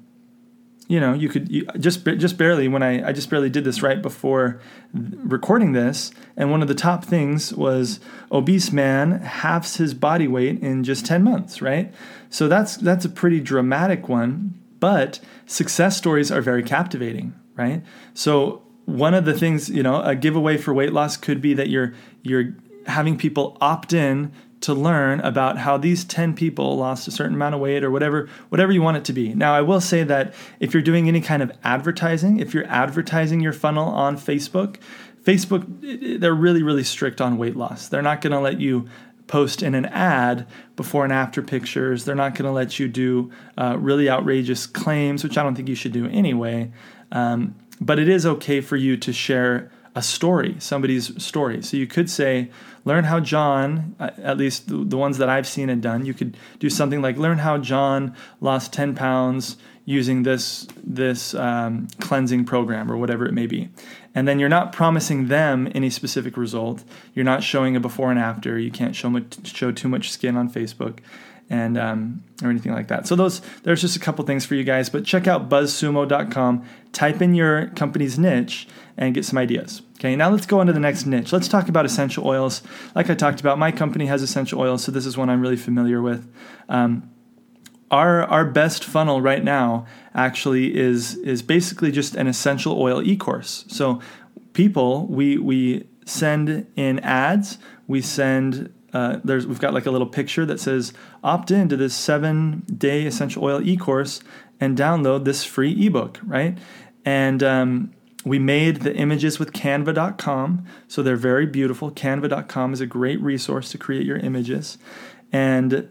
you 0.88 1.00
know, 1.00 1.14
you 1.14 1.28
could 1.28 1.50
you, 1.50 1.64
just 1.78 2.04
just 2.04 2.36
barely 2.36 2.68
when 2.68 2.82
I 2.82 3.08
I 3.08 3.12
just 3.12 3.30
barely 3.30 3.48
did 3.48 3.64
this 3.64 3.82
right 3.82 4.02
before 4.02 4.60
recording 4.92 5.72
this, 5.72 6.10
and 6.36 6.50
one 6.50 6.60
of 6.60 6.68
the 6.68 6.74
top 6.74 7.04
things 7.04 7.52
was 7.54 8.00
obese 8.30 8.72
man 8.72 9.20
halves 9.20 9.76
his 9.76 9.94
body 9.94 10.28
weight 10.28 10.60
in 10.62 10.84
just 10.84 11.06
ten 11.06 11.22
months, 11.22 11.62
right? 11.62 11.92
So 12.28 12.48
that's 12.48 12.76
that's 12.76 13.04
a 13.04 13.08
pretty 13.08 13.40
dramatic 13.40 14.08
one, 14.08 14.60
but 14.82 15.20
success 15.46 15.96
stories 15.96 16.32
are 16.32 16.40
very 16.40 16.64
captivating, 16.64 17.32
right? 17.54 17.84
So 18.14 18.64
one 18.84 19.14
of 19.14 19.24
the 19.24 19.32
things, 19.32 19.68
you 19.68 19.80
know, 19.80 20.02
a 20.02 20.16
giveaway 20.16 20.56
for 20.56 20.74
weight 20.74 20.92
loss 20.92 21.16
could 21.16 21.40
be 21.40 21.54
that 21.54 21.68
you're 21.68 21.94
you're 22.24 22.56
having 22.88 23.16
people 23.16 23.56
opt 23.60 23.92
in 23.92 24.32
to 24.62 24.74
learn 24.74 25.20
about 25.20 25.58
how 25.58 25.76
these 25.76 26.04
10 26.04 26.34
people 26.34 26.76
lost 26.76 27.06
a 27.06 27.12
certain 27.12 27.34
amount 27.34 27.54
of 27.54 27.60
weight 27.60 27.84
or 27.84 27.92
whatever 27.92 28.28
whatever 28.48 28.72
you 28.72 28.82
want 28.82 28.96
it 28.96 29.04
to 29.04 29.12
be. 29.12 29.32
Now, 29.34 29.54
I 29.54 29.60
will 29.60 29.80
say 29.80 30.02
that 30.02 30.34
if 30.58 30.74
you're 30.74 30.82
doing 30.82 31.06
any 31.06 31.20
kind 31.20 31.44
of 31.44 31.52
advertising, 31.62 32.40
if 32.40 32.52
you're 32.52 32.66
advertising 32.66 33.38
your 33.38 33.52
funnel 33.52 33.88
on 33.88 34.16
Facebook, 34.16 34.78
Facebook 35.22 36.18
they're 36.20 36.34
really 36.34 36.64
really 36.64 36.82
strict 36.82 37.20
on 37.20 37.38
weight 37.38 37.54
loss. 37.54 37.86
They're 37.86 38.02
not 38.02 38.20
going 38.20 38.32
to 38.32 38.40
let 38.40 38.60
you 38.60 38.88
post 39.32 39.62
in 39.62 39.74
an 39.74 39.86
ad 39.86 40.46
before 40.76 41.04
and 41.04 41.12
after 41.12 41.40
pictures. 41.40 42.04
They're 42.04 42.14
not 42.14 42.34
going 42.34 42.44
to 42.44 42.52
let 42.52 42.78
you 42.78 42.86
do 42.86 43.32
uh, 43.56 43.78
really 43.78 44.10
outrageous 44.10 44.66
claims, 44.66 45.24
which 45.24 45.38
I 45.38 45.42
don't 45.42 45.54
think 45.54 45.70
you 45.70 45.74
should 45.74 45.92
do 45.92 46.06
anyway. 46.06 46.70
Um, 47.12 47.54
but 47.80 47.98
it 47.98 48.10
is 48.10 48.26
okay 48.26 48.60
for 48.60 48.76
you 48.76 48.98
to 48.98 49.10
share 49.10 49.70
a 49.94 50.02
story, 50.02 50.56
somebody's 50.58 51.22
story. 51.22 51.62
So 51.62 51.78
you 51.78 51.86
could 51.86 52.10
say, 52.10 52.50
learn 52.84 53.04
how 53.04 53.20
John, 53.20 53.96
uh, 53.98 54.10
at 54.18 54.36
least 54.36 54.68
the, 54.68 54.98
ones 54.98 55.16
that 55.16 55.30
I've 55.30 55.46
seen 55.46 55.70
and 55.70 55.80
done, 55.80 56.04
you 56.04 56.12
could 56.12 56.36
do 56.58 56.68
something 56.68 57.00
like 57.00 57.16
learn 57.16 57.38
how 57.38 57.56
John 57.56 58.14
lost 58.42 58.74
10 58.74 58.94
pounds 58.94 59.56
using 59.86 60.24
this 60.24 60.68
this 60.84 61.34
um, 61.34 61.88
cleansing 62.00 62.44
program 62.44 62.92
or 62.92 62.96
whatever 62.98 63.26
it 63.26 63.32
may 63.32 63.46
be 63.46 63.68
and 64.14 64.28
then 64.28 64.38
you're 64.38 64.48
not 64.48 64.72
promising 64.72 65.28
them 65.28 65.70
any 65.74 65.90
specific 65.90 66.36
result 66.36 66.84
you're 67.14 67.24
not 67.24 67.42
showing 67.42 67.76
a 67.76 67.80
before 67.80 68.10
and 68.10 68.18
after 68.18 68.58
you 68.58 68.70
can't 68.70 68.94
show 68.96 69.10
much, 69.10 69.54
show 69.54 69.72
too 69.72 69.88
much 69.88 70.10
skin 70.10 70.36
on 70.36 70.50
facebook 70.50 70.98
and 71.52 71.76
um, 71.76 72.24
or 72.42 72.48
anything 72.48 72.72
like 72.72 72.88
that. 72.88 73.06
So 73.06 73.14
those 73.14 73.40
there's 73.62 73.82
just 73.82 73.94
a 73.94 74.00
couple 74.00 74.24
things 74.24 74.46
for 74.46 74.54
you 74.54 74.64
guys. 74.64 74.88
But 74.88 75.04
check 75.04 75.26
out 75.26 75.48
buzzsumo.com. 75.48 76.66
Type 76.92 77.22
in 77.22 77.34
your 77.34 77.66
company's 77.68 78.18
niche 78.18 78.66
and 78.96 79.14
get 79.14 79.24
some 79.24 79.38
ideas. 79.38 79.82
Okay, 79.98 80.16
now 80.16 80.30
let's 80.30 80.46
go 80.46 80.60
on 80.60 80.66
to 80.66 80.72
the 80.72 80.80
next 80.80 81.06
niche. 81.06 81.32
Let's 81.32 81.48
talk 81.48 81.68
about 81.68 81.84
essential 81.84 82.26
oils. 82.26 82.62
Like 82.94 83.10
I 83.10 83.14
talked 83.14 83.40
about, 83.40 83.58
my 83.58 83.70
company 83.70 84.06
has 84.06 84.22
essential 84.22 84.60
oils, 84.60 84.82
so 84.82 84.90
this 84.90 85.06
is 85.06 85.16
one 85.16 85.30
I'm 85.30 85.40
really 85.40 85.56
familiar 85.56 86.02
with. 86.02 86.28
Um, 86.68 87.11
our 87.92 88.24
our 88.24 88.44
best 88.44 88.82
funnel 88.82 89.20
right 89.20 89.44
now 89.44 89.86
actually 90.14 90.76
is 90.76 91.16
is 91.16 91.42
basically 91.42 91.92
just 91.92 92.16
an 92.16 92.26
essential 92.26 92.80
oil 92.80 93.02
e-course. 93.02 93.64
So 93.68 94.00
people 94.54 95.06
we 95.06 95.36
we 95.36 95.86
send 96.06 96.66
in 96.74 96.98
ads, 97.00 97.58
we 97.86 98.00
send 98.00 98.72
uh, 98.94 99.18
there's 99.22 99.46
we've 99.46 99.60
got 99.60 99.74
like 99.74 99.86
a 99.86 99.90
little 99.90 100.06
picture 100.06 100.44
that 100.46 100.58
says 100.58 100.92
opt 101.22 101.50
in 101.50 101.68
to 101.68 101.76
this 101.76 101.94
seven 101.94 102.64
day 102.76 103.06
essential 103.06 103.44
oil 103.44 103.60
e-course 103.62 104.20
and 104.58 104.76
download 104.76 105.24
this 105.24 105.44
free 105.44 105.86
ebook 105.86 106.18
right? 106.24 106.58
And 107.04 107.42
um, 107.42 107.92
we 108.24 108.38
made 108.38 108.82
the 108.82 108.94
images 108.94 109.38
with 109.38 109.52
canva.com 109.52 110.64
so 110.88 111.02
they're 111.02 111.16
very 111.16 111.46
beautiful. 111.46 111.90
Canva.com 111.90 112.72
is 112.72 112.80
a 112.80 112.86
great 112.86 113.20
resource 113.20 113.70
to 113.72 113.78
create 113.78 114.06
your 114.06 114.18
images. 114.18 114.78
And 115.32 115.88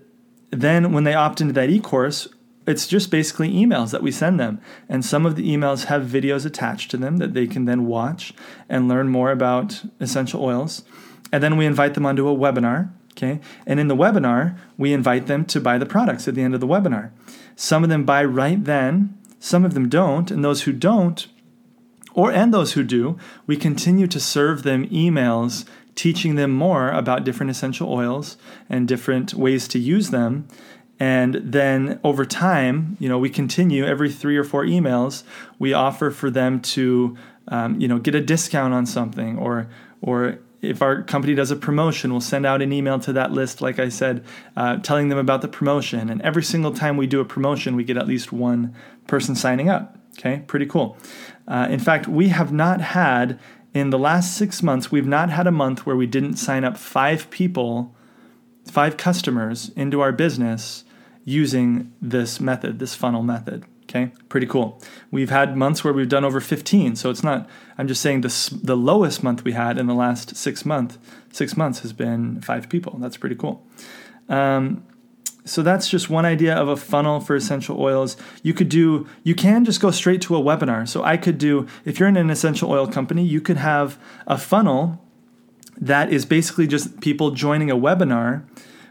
then 0.52 0.92
when 0.92 1.04
they 1.04 1.14
opt 1.14 1.42
into 1.42 1.54
that 1.54 1.70
e-course 1.70 2.28
it's 2.68 2.86
just 2.86 3.10
basically 3.10 3.52
emails 3.52 3.90
that 3.90 4.04
we 4.04 4.12
send 4.12 4.40
them 4.40 4.62
and 4.88 5.04
some 5.04 5.26
of 5.26 5.36
the 5.36 5.50
emails 5.50 5.86
have 5.86 6.04
videos 6.04 6.46
attached 6.46 6.92
to 6.92 6.98
them 6.98 7.18
that 7.18 7.34
they 7.34 7.48
can 7.48 7.66
then 7.66 7.88
watch 7.88 8.34
and 8.70 8.88
learn 8.88 9.10
more 9.10 9.32
about 9.32 9.84
essential 10.00 10.44
oils 10.44 10.84
and 11.32 11.42
then 11.42 11.58
we 11.58 11.66
invite 11.66 11.94
them 11.94 12.06
onto 12.06 12.28
a 12.28 12.36
webinar. 12.36 12.92
Okay. 13.12 13.40
And 13.66 13.80
in 13.80 13.88
the 13.88 13.96
webinar, 13.96 14.58
we 14.78 14.94
invite 14.94 15.28
them 15.28 15.46
to 15.46 15.60
buy 15.60 15.78
the 15.78 15.86
products 15.86 16.28
at 16.28 16.36
the 16.36 16.42
end 16.42 16.54
of 16.54 16.60
the 16.60 16.68
webinar. 16.68 17.12
Some 17.56 17.84
of 17.84 17.90
them 17.90 18.04
buy 18.04 18.24
right 18.24 18.64
then, 18.64 19.18
some 19.40 19.66
of 19.66 19.74
them 19.74 19.90
don't. 19.90 20.32
And 20.32 20.44
those 20.44 20.64
who 20.64 20.72
don't, 20.72 21.28
or 22.14 22.32
and 22.32 22.54
those 22.54 22.74
who 22.74 22.84
do, 22.84 23.18
we 23.48 23.58
continue 23.58 24.08
to 24.08 24.20
serve 24.20 24.64
them 24.64 24.88
emails 24.88 25.66
teaching 26.02 26.34
them 26.34 26.50
more 26.50 26.90
about 26.90 27.24
different 27.24 27.52
essential 27.52 27.88
oils 27.94 28.36
and 28.68 28.88
different 28.88 29.36
ways 29.36 29.68
to 29.68 29.78
use 29.78 30.10
them. 30.10 30.48
And 31.00 31.36
then 31.36 32.00
over 32.04 32.26
time, 32.26 32.98
you 33.00 33.08
know, 33.08 33.20
we 33.20 33.30
continue 33.30 33.86
every 33.86 34.12
three 34.12 34.36
or 34.36 34.44
four 34.44 34.66
emails, 34.66 35.22
we 35.60 35.74
offer 35.74 36.10
for 36.10 36.32
them 36.32 36.60
to, 36.74 37.16
um, 37.50 37.80
you 37.80 37.88
know, 37.88 38.00
get 38.00 38.16
a 38.16 38.20
discount 38.22 38.74
on 38.74 38.88
something 38.88 39.38
or, 39.38 39.68
or 40.02 40.40
if 40.64 40.82
our 40.82 41.04
company 41.04 41.36
does 41.36 41.52
a 41.52 41.56
promotion, 41.56 42.10
we'll 42.10 42.20
send 42.20 42.48
out 42.48 42.64
an 42.64 42.74
email 42.74 42.98
to 42.98 43.14
that 43.14 43.32
list, 43.32 43.62
like 43.62 43.78
I 43.78 43.90
said, 43.90 44.26
uh, 44.58 44.78
telling 44.78 45.10
them 45.10 45.20
about 45.20 45.44
the 45.44 45.48
promotion. 45.48 46.10
And 46.10 46.20
every 46.24 46.44
single 46.44 46.74
time 46.74 46.98
we 46.98 47.06
do 47.06 47.20
a 47.20 47.26
promotion, 47.26 47.76
we 47.76 47.84
get 47.84 47.98
at 47.98 48.08
least 48.08 48.34
one 48.34 48.74
person 49.06 49.36
signing 49.36 49.70
up. 49.70 50.00
Okay, 50.18 50.44
pretty 50.48 50.66
cool. 50.66 50.98
Uh, 51.48 51.68
in 51.70 51.80
fact, 51.80 52.08
we 52.08 52.30
have 52.30 52.52
not 52.52 52.82
had, 52.82 53.40
in 53.74 53.90
the 53.90 54.00
last 54.00 54.36
six 54.36 54.62
months, 54.62 54.92
we've 54.92 55.08
not 55.08 55.30
had 55.30 55.48
a 55.48 55.52
month 55.52 55.86
where 55.86 55.96
we 55.96 56.08
didn't 56.08 56.36
sign 56.36 56.64
up 56.64 56.78
five 56.78 57.30
people, 57.30 57.96
five 58.66 58.98
customers 58.98 59.72
into 59.76 60.02
our 60.02 60.12
business 60.12 60.84
using 61.24 61.94
this 62.02 62.40
method, 62.40 62.80
this 62.80 62.96
funnel 62.96 63.24
method. 63.24 63.66
Okay, 63.84 64.12
pretty 64.30 64.48
cool. 64.48 64.82
We've 65.10 65.30
had 65.30 65.58
months 65.58 65.84
where 65.84 65.94
we've 65.94 66.08
done 66.08 66.24
over 66.24 66.40
15, 66.40 66.96
so 66.96 67.10
it's 67.10 67.24
not. 67.24 67.50
I'm 67.78 67.88
just 67.88 68.02
saying 68.02 68.22
the 68.22 68.60
the 68.64 68.78
lowest 68.78 69.22
month 69.22 69.44
we 69.44 69.52
had 69.52 69.78
in 69.78 69.88
the 69.88 69.94
last 69.94 70.36
six 70.36 70.66
month 70.66 70.98
six 71.32 71.58
months 71.58 71.80
has 71.80 71.94
been 71.94 72.42
five 72.42 72.70
people. 72.70 72.98
That's 73.00 73.18
pretty 73.18 73.36
cool. 73.36 73.66
Um, 74.30 74.86
so 75.44 75.64
that's 75.64 75.90
just 75.90 76.10
one 76.10 76.26
idea 76.26 76.56
of 76.56 76.68
a 76.68 76.78
funnel 76.78 77.20
for 77.20 77.36
essential 77.36 77.82
oils. 77.82 78.16
You 78.44 78.54
could 78.54 78.70
do. 78.70 79.08
You 79.24 79.34
can 79.34 79.66
just 79.66 79.82
go 79.82 79.90
straight 79.90 80.22
to 80.24 80.36
a 80.36 80.40
webinar. 80.40 80.88
So 80.88 81.04
I 81.04 81.18
could 81.18 81.38
do. 81.38 81.66
If 81.84 82.00
you're 82.00 82.10
in 82.10 82.18
an 82.18 82.30
essential 82.30 82.72
oil 82.72 82.88
company, 82.88 83.26
you 83.26 83.42
could 83.42 83.58
have 83.58 83.98
a 84.28 84.38
funnel 84.38 85.04
that 85.78 86.14
is 86.14 86.26
basically 86.26 86.68
just 86.68 87.02
people 87.02 87.32
joining 87.32 87.72
a 87.72 87.76
webinar 87.76 88.44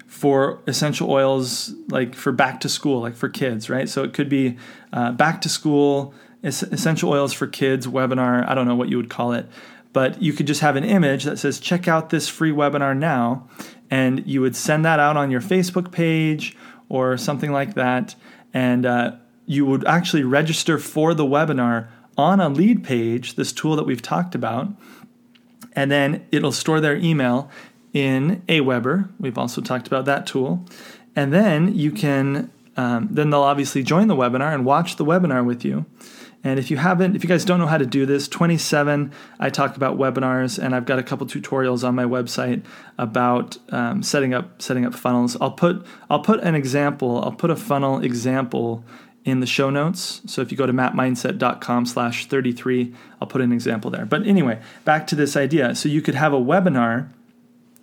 for 0.06 0.60
essential 0.66 1.08
oils 1.08 1.72
like 1.88 2.16
for 2.16 2.32
back 2.32 2.58
to 2.60 2.68
school 2.68 3.00
like 3.00 3.14
for 3.14 3.28
kids 3.28 3.70
right 3.70 3.88
so 3.88 4.02
it 4.02 4.12
could 4.12 4.28
be 4.28 4.56
uh, 4.92 5.12
back 5.12 5.40
to 5.40 5.48
school 5.48 6.12
essential 6.42 7.10
oils 7.10 7.32
for 7.32 7.46
kids 7.46 7.86
webinar 7.86 8.46
i 8.48 8.54
don't 8.54 8.66
know 8.66 8.74
what 8.74 8.88
you 8.88 8.96
would 8.96 9.08
call 9.08 9.32
it 9.32 9.46
but 9.92 10.20
you 10.20 10.32
could 10.32 10.48
just 10.48 10.62
have 10.62 10.74
an 10.74 10.82
image 10.82 11.22
that 11.22 11.38
says 11.38 11.60
check 11.60 11.86
out 11.86 12.10
this 12.10 12.28
free 12.28 12.50
webinar 12.50 12.96
now 12.96 13.48
and 13.90 14.26
you 14.26 14.40
would 14.40 14.54
send 14.54 14.84
that 14.84 14.98
out 14.98 15.16
on 15.16 15.30
your 15.30 15.40
facebook 15.40 15.90
page 15.90 16.56
or 16.88 17.16
something 17.16 17.52
like 17.52 17.74
that 17.74 18.14
And 18.52 18.86
uh, 18.86 19.12
you 19.46 19.66
would 19.66 19.86
actually 19.86 20.24
register 20.24 20.78
for 20.78 21.14
the 21.14 21.24
webinar 21.24 21.88
on 22.16 22.40
a 22.40 22.48
lead 22.48 22.84
page, 22.84 23.36
this 23.36 23.52
tool 23.52 23.76
that 23.76 23.84
we've 23.84 24.02
talked 24.02 24.34
about. 24.34 24.68
And 25.74 25.90
then 25.90 26.26
it'll 26.32 26.52
store 26.52 26.80
their 26.80 26.96
email 26.96 27.50
in 27.92 28.42
Aweber. 28.48 29.10
We've 29.18 29.38
also 29.38 29.60
talked 29.60 29.86
about 29.86 30.04
that 30.06 30.26
tool. 30.26 30.64
And 31.16 31.32
then 31.32 31.74
you 31.74 31.90
can, 31.90 32.50
um, 32.76 33.08
then 33.10 33.30
they'll 33.30 33.42
obviously 33.42 33.82
join 33.82 34.08
the 34.08 34.16
webinar 34.16 34.52
and 34.52 34.64
watch 34.64 34.96
the 34.96 35.04
webinar 35.04 35.44
with 35.44 35.64
you. 35.64 35.86
And 36.42 36.58
if 36.58 36.70
you 36.70 36.78
haven't, 36.78 37.16
if 37.16 37.22
you 37.22 37.28
guys 37.28 37.44
don't 37.44 37.58
know 37.58 37.66
how 37.66 37.76
to 37.76 37.84
do 37.84 38.06
this, 38.06 38.26
27, 38.26 39.12
I 39.38 39.50
talk 39.50 39.76
about 39.76 39.98
webinars, 39.98 40.62
and 40.62 40.74
I've 40.74 40.86
got 40.86 40.98
a 40.98 41.02
couple 41.02 41.26
tutorials 41.26 41.86
on 41.86 41.94
my 41.94 42.04
website 42.04 42.64
about 42.98 43.58
um, 43.68 44.02
setting 44.02 44.32
up 44.32 44.62
setting 44.62 44.86
up 44.86 44.94
funnels. 44.94 45.36
I'll 45.40 45.50
put 45.50 45.84
I'll 46.08 46.22
put 46.22 46.40
an 46.40 46.54
example. 46.54 47.22
I'll 47.22 47.32
put 47.32 47.50
a 47.50 47.56
funnel 47.56 48.00
example 48.00 48.84
in 49.22 49.40
the 49.40 49.46
show 49.46 49.68
notes. 49.68 50.22
So 50.26 50.40
if 50.40 50.50
you 50.50 50.56
go 50.56 50.64
to 50.64 50.72
mattmindset.com 50.72 51.84
slash 51.84 52.26
33, 52.26 52.94
I'll 53.20 53.28
put 53.28 53.42
an 53.42 53.52
example 53.52 53.90
there. 53.90 54.06
But 54.06 54.26
anyway, 54.26 54.62
back 54.86 55.06
to 55.08 55.14
this 55.14 55.36
idea. 55.36 55.74
So 55.74 55.90
you 55.90 56.00
could 56.00 56.14
have 56.14 56.32
a 56.32 56.40
webinar 56.40 57.10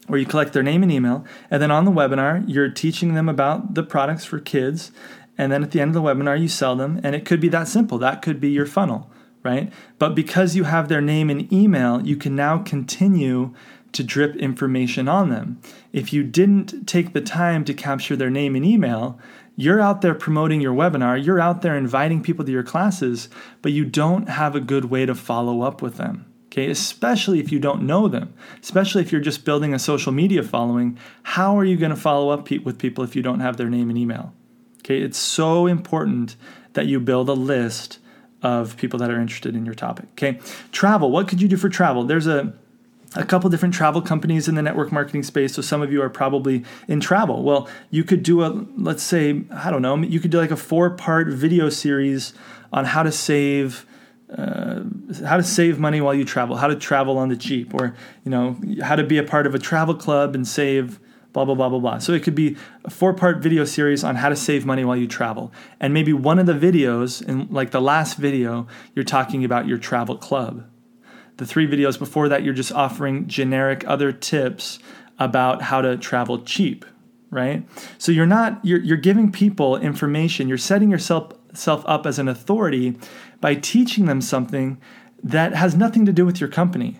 where 0.08 0.20
you 0.20 0.26
collect 0.26 0.54
their 0.54 0.64
name 0.64 0.84
and 0.84 0.92
email, 0.92 1.26
and 1.52 1.62
then 1.62 1.70
on 1.70 1.84
the 1.84 1.92
webinar, 1.92 2.44
you're 2.48 2.70
teaching 2.70 3.14
them 3.14 3.28
about 3.28 3.76
the 3.76 3.84
products 3.84 4.24
for 4.24 4.40
kids 4.40 4.92
and 5.38 5.52
then 5.52 5.64
at 5.64 5.72
the 5.72 5.80
end 5.80 5.90
of 5.90 5.94
the 5.94 6.02
webinar 6.02 6.40
you 6.40 6.48
sell 6.48 6.76
them 6.76 7.00
and 7.04 7.16
it 7.16 7.26
could 7.26 7.40
be 7.40 7.50
that 7.50 7.68
simple. 7.68 7.98
That 7.98 8.22
could 8.22 8.40
be 8.40 8.50
your 8.50 8.66
funnel 8.66 9.12
right? 9.44 9.72
But 9.98 10.14
because 10.14 10.56
you 10.56 10.66
have 10.66 10.90
their 10.90 11.02
name 11.02 11.30
and 11.30 11.52
email 11.52 12.06
you 12.06 12.18
can 12.18 12.36
now 12.36 12.60
continue 12.60 13.54
to 13.94 14.04
drip 14.04 14.36
information 14.36 15.08
on 15.08 15.30
them. 15.30 15.62
If 15.94 16.12
you 16.12 16.24
didn't 16.24 16.88
take 16.88 17.14
the 17.14 17.22
time 17.22 17.64
to 17.66 17.74
capture 17.74 18.16
their 18.16 18.30
name 18.30 18.56
and 18.56 18.66
email 18.66 19.20
you're 19.56 19.82
out 19.82 20.02
there 20.02 20.14
promoting 20.14 20.62
your 20.62 20.74
webinar 20.74 21.24
you're 21.24 21.40
out 21.40 21.62
there 21.62 21.76
inviting 21.78 22.22
people 22.22 22.46
to 22.46 22.52
your 22.52 22.64
classes 22.64 23.30
but 23.62 23.72
you 23.72 23.86
don't 23.86 24.30
have 24.30 24.56
a 24.56 24.60
good 24.60 24.86
way 24.86 25.06
to 25.06 25.16
follow 25.16 25.62
up 25.62 25.82
with 25.82 25.98
them 25.98 26.26
okay? 26.48 26.70
Especially 26.70 27.40
if 27.40 27.52
you 27.52 27.60
don't 27.60 27.84
know 27.84 28.08
them. 28.08 28.34
Especially 28.62 29.02
if 29.02 29.12
you're 29.12 29.22
just 29.22 29.46
building 29.46 29.74
a 29.74 29.80
social 29.80 30.12
media 30.12 30.44
following 30.44 30.98
how 31.24 31.58
are 31.58 31.66
you 31.66 31.78
going 31.78 31.92
to 31.92 31.96
follow 31.96 32.30
up 32.30 32.50
with 32.50 32.80
people 32.80 33.04
if 33.04 33.16
you 33.16 33.22
don't 33.22 33.40
have 33.40 33.58
their 33.58 33.70
name 33.70 33.90
and 33.90 33.98
email 33.98 34.34
Okay, 34.88 35.02
it's 35.02 35.18
so 35.18 35.68
important 35.68 36.38
that 36.72 36.86
you 36.86 37.02
build 37.02 37.28
a 37.28 37.34
list 37.34 38.00
of 38.42 38.78
people 38.78 38.98
that 39.00 39.12
are 39.12 39.20
interested 39.20 39.54
in 39.54 39.66
your 39.66 39.76
topic. 39.76 40.06
Okay, 40.14 40.40
travel. 40.72 41.12
What 41.12 41.28
could 41.28 41.42
you 41.42 41.50
do 41.50 41.58
for 41.58 41.68
travel? 41.68 42.06
There's 42.06 42.26
a 42.26 42.54
a 43.14 43.26
couple 43.26 43.50
different 43.50 43.74
travel 43.74 44.02
companies 44.02 44.48
in 44.48 44.56
the 44.56 44.62
network 44.62 44.94
marketing 44.94 45.24
space. 45.24 45.54
So 45.56 45.62
some 45.62 45.82
of 45.82 45.92
you 45.92 46.02
are 46.02 46.10
probably 46.10 46.64
in 46.88 47.02
travel. 47.02 47.44
Well, 47.44 47.68
you 47.90 48.06
could 48.06 48.24
do 48.24 48.44
a 48.44 48.66
let's 48.78 49.04
say 49.04 49.44
I 49.52 49.72
don't 49.72 49.82
know. 49.82 49.98
You 49.98 50.22
could 50.22 50.32
do 50.32 50.38
like 50.38 50.52
a 50.52 50.58
four 50.58 50.92
part 50.92 51.28
video 51.28 51.68
series 51.68 52.34
on 52.72 52.86
how 52.86 53.04
to 53.04 53.12
save. 53.12 53.86
Uh, 54.30 54.84
how 55.26 55.38
to 55.38 55.44
save 55.44 55.80
money 55.80 56.02
while 56.02 56.14
you 56.14 56.26
travel, 56.26 56.58
how 56.58 56.68
to 56.68 56.76
travel 56.76 57.18
on 57.18 57.30
the 57.30 57.36
cheap, 57.38 57.74
or 57.74 57.96
you 58.26 58.32
know 58.32 58.58
how 58.84 58.96
to 58.96 59.04
be 59.04 59.18
a 59.18 59.24
part 59.24 59.48
of 59.48 59.56
a 59.56 59.60
travel 59.60 59.96
club 59.96 60.36
and 60.36 60.46
save 60.46 61.00
blah, 61.38 61.46
blah, 61.46 61.56
blah, 61.56 61.70
blah, 61.70 61.80
blah. 61.80 61.98
So 62.00 62.14
it 62.14 62.24
could 62.24 62.36
be 62.36 62.58
a 62.84 62.90
four 62.90 63.14
part 63.14 63.44
video 63.44 63.64
series 63.66 64.04
on 64.04 64.16
how 64.16 64.30
to 64.30 64.36
save 64.36 64.66
money 64.66 64.84
while 64.84 64.98
you 64.98 65.08
travel. 65.08 65.52
And 65.80 65.94
maybe 65.94 66.14
one 66.14 66.40
of 66.40 66.46
the 66.46 66.54
videos, 66.54 67.28
in 67.28 67.48
like 67.52 67.72
the 67.72 67.82
last 67.82 68.18
video, 68.18 68.68
you're 68.96 69.06
talking 69.06 69.44
about 69.44 69.68
your 69.68 69.78
travel 69.78 70.18
club. 70.18 70.68
The 71.38 71.46
three 71.46 71.68
videos 71.68 72.00
before 72.00 72.30
that, 72.30 72.44
you're 72.44 72.56
just 72.56 72.72
offering 72.72 73.28
generic 73.28 73.84
other 73.86 74.12
tips 74.12 74.80
about 75.20 75.62
how 75.62 75.82
to 75.82 75.98
travel 75.98 76.42
cheap, 76.42 76.86
right? 77.30 77.68
So 78.00 78.12
you're 78.12 78.26
not, 78.26 78.64
you're, 78.64 78.80
you're 78.80 78.98
giving 78.98 79.32
people 79.32 79.78
information, 79.78 80.48
you're 80.48 80.58
setting 80.58 80.90
yourself 80.90 81.34
self 81.54 81.84
up 81.88 82.06
as 82.06 82.20
an 82.20 82.28
authority 82.28 82.98
by 83.42 83.56
teaching 83.56 84.06
them 84.06 84.22
something 84.22 84.80
that 85.24 85.54
has 85.54 85.76
nothing 85.76 86.06
to 86.06 86.14
do 86.14 86.26
with 86.26 86.40
your 86.40 86.50
company 86.50 87.00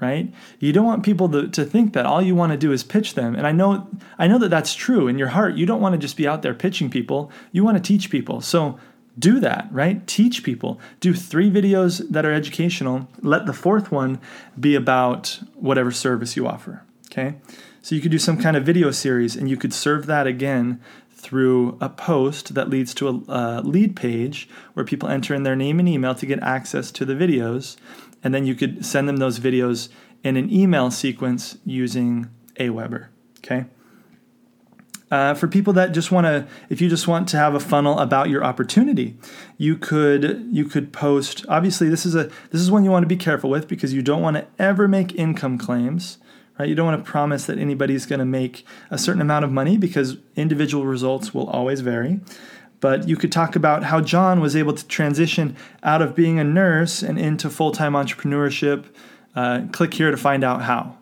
right? 0.00 0.32
You 0.58 0.72
don't 0.72 0.86
want 0.86 1.04
people 1.04 1.28
to, 1.28 1.48
to 1.48 1.64
think 1.64 1.92
that 1.92 2.06
all 2.06 2.22
you 2.22 2.34
want 2.34 2.52
to 2.52 2.58
do 2.58 2.72
is 2.72 2.82
pitch 2.82 3.14
them. 3.14 3.34
And 3.34 3.46
i 3.46 3.52
know 3.52 3.88
i 4.18 4.26
know 4.26 4.38
that 4.38 4.48
that's 4.48 4.74
true 4.74 5.08
in 5.08 5.18
your 5.18 5.28
heart. 5.28 5.54
You 5.54 5.66
don't 5.66 5.80
want 5.80 5.94
to 5.94 5.98
just 5.98 6.16
be 6.16 6.26
out 6.26 6.42
there 6.42 6.54
pitching 6.54 6.90
people. 6.90 7.30
You 7.52 7.64
want 7.64 7.76
to 7.76 7.82
teach 7.82 8.10
people. 8.10 8.40
So 8.40 8.78
do 9.18 9.40
that 9.40 9.68
right? 9.70 10.06
Teach 10.06 10.42
people. 10.42 10.80
Do 11.00 11.14
three 11.14 11.50
videos 11.50 12.08
that 12.08 12.24
are 12.24 12.32
educational. 12.32 13.08
Let 13.20 13.46
the 13.46 13.52
fourth 13.52 13.92
one 13.92 14.20
be 14.58 14.74
about 14.74 15.40
whatever 15.54 15.90
service 15.90 16.36
you 16.36 16.46
offer 16.46 16.82
okay? 17.10 17.36
So 17.82 17.94
you 17.94 18.00
could 18.00 18.10
do 18.10 18.18
some 18.18 18.38
kind 18.38 18.56
of 18.56 18.64
video 18.64 18.90
series 18.90 19.36
and 19.36 19.48
you 19.48 19.56
could 19.56 19.72
serve 19.72 20.06
that 20.06 20.26
again 20.26 20.80
through 21.12 21.76
a 21.80 21.88
post 21.88 22.54
that 22.54 22.70
leads 22.70 22.94
to 22.94 23.08
a 23.08 23.30
uh, 23.30 23.62
lead 23.62 23.94
page 23.94 24.48
where 24.72 24.84
people 24.84 25.08
enter 25.08 25.34
in 25.34 25.42
their 25.42 25.56
name 25.56 25.78
and 25.78 25.88
email 25.88 26.14
to 26.14 26.26
get 26.26 26.42
access 26.42 26.90
to 26.92 27.04
the 27.04 27.14
videos 27.14 27.76
and 28.22 28.34
then 28.34 28.46
you 28.46 28.54
could 28.54 28.84
send 28.84 29.08
them 29.08 29.18
those 29.18 29.38
videos 29.38 29.88
in 30.22 30.36
an 30.36 30.52
email 30.52 30.90
sequence 30.90 31.58
using 31.64 32.30
Aweber. 32.56 33.08
Okay. 33.38 33.66
Uh, 35.10 35.34
for 35.34 35.48
people 35.48 35.72
that 35.72 35.90
just 35.90 36.12
want 36.12 36.24
to, 36.24 36.46
if 36.68 36.80
you 36.80 36.88
just 36.88 37.08
want 37.08 37.28
to 37.28 37.36
have 37.36 37.54
a 37.54 37.60
funnel 37.60 37.98
about 37.98 38.30
your 38.30 38.44
opportunity, 38.44 39.18
you 39.58 39.76
could 39.76 40.46
you 40.52 40.64
could 40.64 40.92
post. 40.92 41.44
Obviously, 41.48 41.88
this 41.88 42.06
is 42.06 42.14
a 42.14 42.30
this 42.50 42.60
is 42.60 42.70
one 42.70 42.84
you 42.84 42.92
want 42.92 43.02
to 43.02 43.08
be 43.08 43.16
careful 43.16 43.50
with 43.50 43.66
because 43.66 43.92
you 43.92 44.02
don't 44.02 44.22
want 44.22 44.36
to 44.36 44.46
ever 44.58 44.86
make 44.86 45.14
income 45.16 45.58
claims. 45.58 46.18
Right? 46.58 46.68
You 46.68 46.76
don't 46.76 46.86
want 46.86 47.04
to 47.04 47.10
promise 47.10 47.46
that 47.46 47.58
anybody's 47.58 48.06
going 48.06 48.18
to 48.20 48.24
make 48.24 48.64
a 48.90 48.98
certain 48.98 49.22
amount 49.22 49.44
of 49.44 49.50
money 49.50 49.78
because 49.78 50.18
individual 50.36 50.84
results 50.84 51.34
will 51.34 51.48
always 51.48 51.80
vary. 51.80 52.20
But 52.80 53.08
you 53.08 53.16
could 53.16 53.30
talk 53.30 53.56
about 53.56 53.84
how 53.84 54.00
John 54.00 54.40
was 54.40 54.56
able 54.56 54.72
to 54.72 54.86
transition 54.86 55.56
out 55.82 56.00
of 56.00 56.14
being 56.14 56.38
a 56.38 56.44
nurse 56.44 57.02
and 57.02 57.18
into 57.18 57.50
full 57.50 57.72
time 57.72 57.92
entrepreneurship. 57.92 58.86
Uh, 59.34 59.66
click 59.70 59.94
here 59.94 60.10
to 60.10 60.16
find 60.16 60.42
out 60.42 60.62
how, 60.62 60.96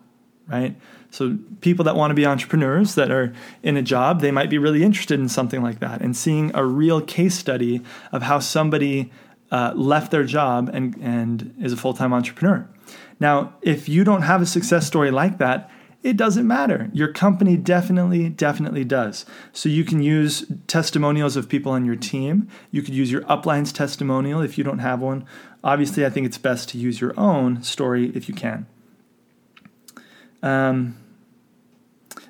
right? 0.47 0.75
So, 1.11 1.39
people 1.61 1.83
that 1.85 1.95
want 1.95 2.11
to 2.11 2.15
be 2.15 2.25
entrepreneurs 2.25 2.93
that 2.93 3.09
are 3.09 3.33
in 3.63 3.75
a 3.75 3.81
job, 3.81 4.21
they 4.21 4.29
might 4.29 4.49
be 4.49 4.59
really 4.59 4.83
interested 4.83 5.19
in 5.19 5.27
something 5.27 5.63
like 5.63 5.79
that 5.79 6.01
and 6.01 6.15
seeing 6.15 6.51
a 6.53 6.63
real 6.63 7.01
case 7.01 7.35
study 7.35 7.81
of 8.11 8.21
how 8.21 8.37
somebody 8.37 9.11
uh, 9.51 9.73
left 9.75 10.11
their 10.11 10.23
job 10.23 10.69
and, 10.71 10.95
and 11.01 11.55
is 11.59 11.73
a 11.73 11.77
full 11.77 11.93
time 11.93 12.13
entrepreneur. 12.13 12.67
Now, 13.19 13.55
if 13.61 13.89
you 13.89 14.03
don't 14.03 14.21
have 14.21 14.41
a 14.41 14.45
success 14.45 14.85
story 14.85 15.11
like 15.11 15.39
that, 15.39 15.69
it 16.01 16.15
doesn't 16.15 16.47
matter. 16.47 16.89
Your 16.93 17.11
company 17.11 17.57
definitely, 17.57 18.29
definitely 18.29 18.85
does. 18.85 19.25
So 19.51 19.67
you 19.67 19.83
can 19.83 20.01
use 20.01 20.49
testimonials 20.67 21.35
of 21.35 21.49
people 21.49 21.73
on 21.73 21.85
your 21.85 21.97
team. 21.97 22.47
You 22.71 22.81
could 22.81 22.93
use 22.93 23.11
your 23.11 23.23
uplines 23.23 23.73
testimonial 23.73 24.41
if 24.41 24.57
you 24.57 24.63
don't 24.63 24.79
have 24.79 25.01
one. 25.01 25.25
Obviously, 25.63 26.05
I 26.05 26.09
think 26.09 26.25
it's 26.25 26.37
best 26.37 26.69
to 26.69 26.77
use 26.77 27.01
your 27.01 27.19
own 27.19 27.63
story 27.63 28.11
if 28.15 28.29
you 28.29 28.35
can. 28.35 28.65
Um, 30.41 30.97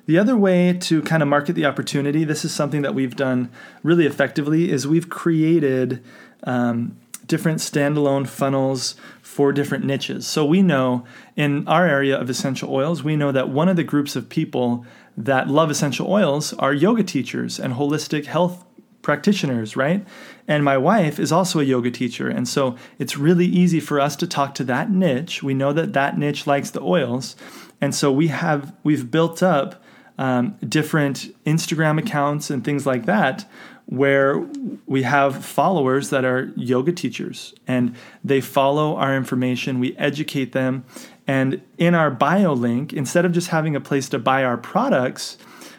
the 0.06 0.18
other 0.18 0.36
way 0.36 0.72
to 0.72 1.02
kind 1.02 1.22
of 1.22 1.28
market 1.28 1.52
the 1.52 1.66
opportunity, 1.66 2.24
this 2.24 2.44
is 2.44 2.52
something 2.52 2.82
that 2.82 2.96
we've 2.96 3.14
done 3.14 3.52
really 3.84 4.06
effectively, 4.06 4.72
is 4.72 4.84
we've 4.84 5.08
created 5.08 6.02
um, 6.42 6.98
different 7.30 7.60
standalone 7.60 8.26
funnels 8.26 8.96
for 9.22 9.52
different 9.52 9.84
niches. 9.84 10.26
So 10.26 10.44
we 10.44 10.62
know 10.62 11.04
in 11.36 11.66
our 11.68 11.86
area 11.86 12.20
of 12.20 12.28
essential 12.28 12.74
oils, 12.74 13.04
we 13.04 13.14
know 13.14 13.30
that 13.30 13.48
one 13.48 13.68
of 13.68 13.76
the 13.76 13.84
groups 13.84 14.16
of 14.16 14.28
people 14.28 14.84
that 15.16 15.46
love 15.46 15.70
essential 15.70 16.10
oils 16.10 16.52
are 16.54 16.74
yoga 16.74 17.04
teachers 17.04 17.60
and 17.60 17.74
holistic 17.74 18.26
health 18.26 18.64
practitioners, 19.02 19.76
right? 19.76 20.04
And 20.48 20.64
my 20.64 20.76
wife 20.76 21.20
is 21.20 21.30
also 21.30 21.60
a 21.60 21.62
yoga 21.62 21.92
teacher. 21.92 22.28
And 22.28 22.48
so 22.48 22.76
it's 22.98 23.16
really 23.16 23.46
easy 23.46 23.78
for 23.78 24.00
us 24.00 24.16
to 24.16 24.26
talk 24.26 24.52
to 24.56 24.64
that 24.64 24.90
niche. 24.90 25.40
We 25.40 25.54
know 25.54 25.72
that 25.72 25.92
that 25.92 26.18
niche 26.18 26.48
likes 26.48 26.70
the 26.70 26.82
oils. 26.82 27.36
And 27.80 27.94
so 27.94 28.10
we 28.10 28.26
have 28.26 28.74
we've 28.82 29.08
built 29.08 29.40
up 29.40 29.80
um, 30.18 30.56
different 30.68 31.32
Instagram 31.46 31.96
accounts 31.98 32.50
and 32.50 32.64
things 32.64 32.86
like 32.86 33.06
that 33.06 33.48
where 33.90 34.38
we 34.86 35.02
have 35.02 35.44
followers 35.44 36.10
that 36.10 36.24
are 36.24 36.52
yoga 36.54 36.92
teachers 36.92 37.52
and 37.66 37.94
they 38.22 38.40
follow 38.40 38.94
our 38.94 39.16
information, 39.16 39.80
we 39.80 39.96
educate 39.96 40.52
them, 40.52 40.84
and 41.26 41.60
in 41.76 41.92
our 41.94 42.08
bio 42.08 42.52
link, 42.52 42.92
instead 42.92 43.24
of 43.24 43.32
just 43.32 43.48
having 43.48 43.74
a 43.74 43.80
place 43.80 44.08
to 44.08 44.18
buy 44.18 44.44
our 44.44 44.56
products, 44.56 45.38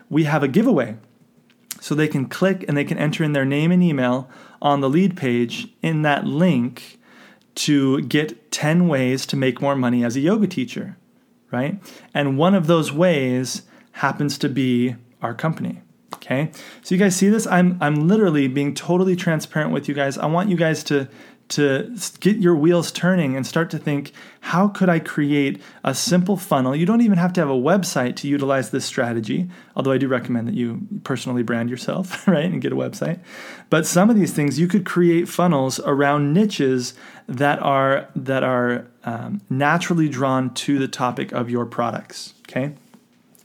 we 0.10 0.26
have 0.26 0.43
a 0.43 0.50
giveaway. 0.50 0.97
So 1.80 1.95
they 1.95 2.10
can 2.10 2.28
click 2.28 2.65
and 2.67 2.76
they 2.76 2.84
can 2.84 2.97
enter 2.97 3.24
in 3.24 3.32
their 3.32 3.45
name 3.45 3.71
and 3.71 3.82
email 3.82 4.30
on 4.62 4.82
the 4.82 4.89
lead 4.89 5.15
page 5.15 5.69
in 5.82 6.02
that 6.02 6.28
link 6.28 7.00
to 7.56 8.02
get 8.02 8.52
10 8.52 8.89
ways 8.89 9.26
to 9.28 9.38
make 9.38 9.62
more 9.62 9.76
money 9.76 10.04
as 10.04 10.17
a 10.17 10.19
yoga 10.19 10.47
teacher, 10.47 10.97
right? 11.50 11.82
And 12.13 12.38
one 12.38 12.56
of 12.56 12.67
those 12.67 12.91
ways 12.91 13.63
happens 13.93 14.38
to 14.39 14.50
be 14.50 14.95
our 15.21 15.34
company. 15.34 15.82
Okay. 16.32 16.52
So 16.82 16.96
you 16.96 17.00
guys 17.00 17.15
see 17.15 17.30
this? 17.30 17.46
I'm 17.46 17.78
I'm 17.82 18.08
literally 18.08 18.48
being 18.48 18.74
totally 18.74 19.15
transparent 19.15 19.72
with 19.74 19.89
you 19.89 19.94
guys. 19.94 20.17
I 20.17 20.28
want 20.28 20.50
you 20.50 20.56
guys 20.56 20.84
to 20.86 21.10
to 21.50 21.94
get 22.22 22.38
your 22.38 22.56
wheels 22.56 22.94
turning 22.94 23.36
and 23.36 23.46
start 23.46 23.70
to 23.72 23.78
think 23.78 24.13
how 24.39 24.70
could 24.70 24.88
I 24.88 25.00
create 25.00 25.62
a 25.84 25.94
simple 25.94 26.38
funnel? 26.38 26.74
You 26.74 26.86
don't 26.86 27.02
even 27.02 27.17
have 27.17 27.34
to 27.34 27.41
have 27.41 27.50
a 27.50 27.54
website 27.54 28.15
to 28.17 28.30
utilize 28.30 28.70
this 28.70 28.86
strategy, 28.86 29.50
although 29.76 29.91
I 29.91 29.98
do 29.98 30.08
recommend 30.08 30.48
that 30.48 30.54
you 30.54 30.88
personally 31.04 31.44
brand 31.44 31.70
yourself, 31.70 32.26
right, 32.28 32.46
and 32.46 32.62
get 32.62 32.72
a 32.72 32.78
website. 32.78 33.20
But 33.70 33.86
some 33.86 34.10
of 34.10 34.15
these 34.15 34.32
things 34.32 34.58
you 34.58 34.70
could 34.70 34.86
create 34.86 35.28
funnels 35.28 35.82
around 35.82 36.32
niches 36.32 36.94
that 37.28 37.62
are 37.62 38.08
that 38.15 38.44
are 38.44 38.88
um, 39.04 39.41
naturally 39.50 40.08
drawn 40.08 40.54
to 40.54 40.80
the 40.80 40.88
topic 40.88 41.34
of 41.34 41.50
your 41.50 41.65
products. 41.65 42.36
Okay, 42.48 42.74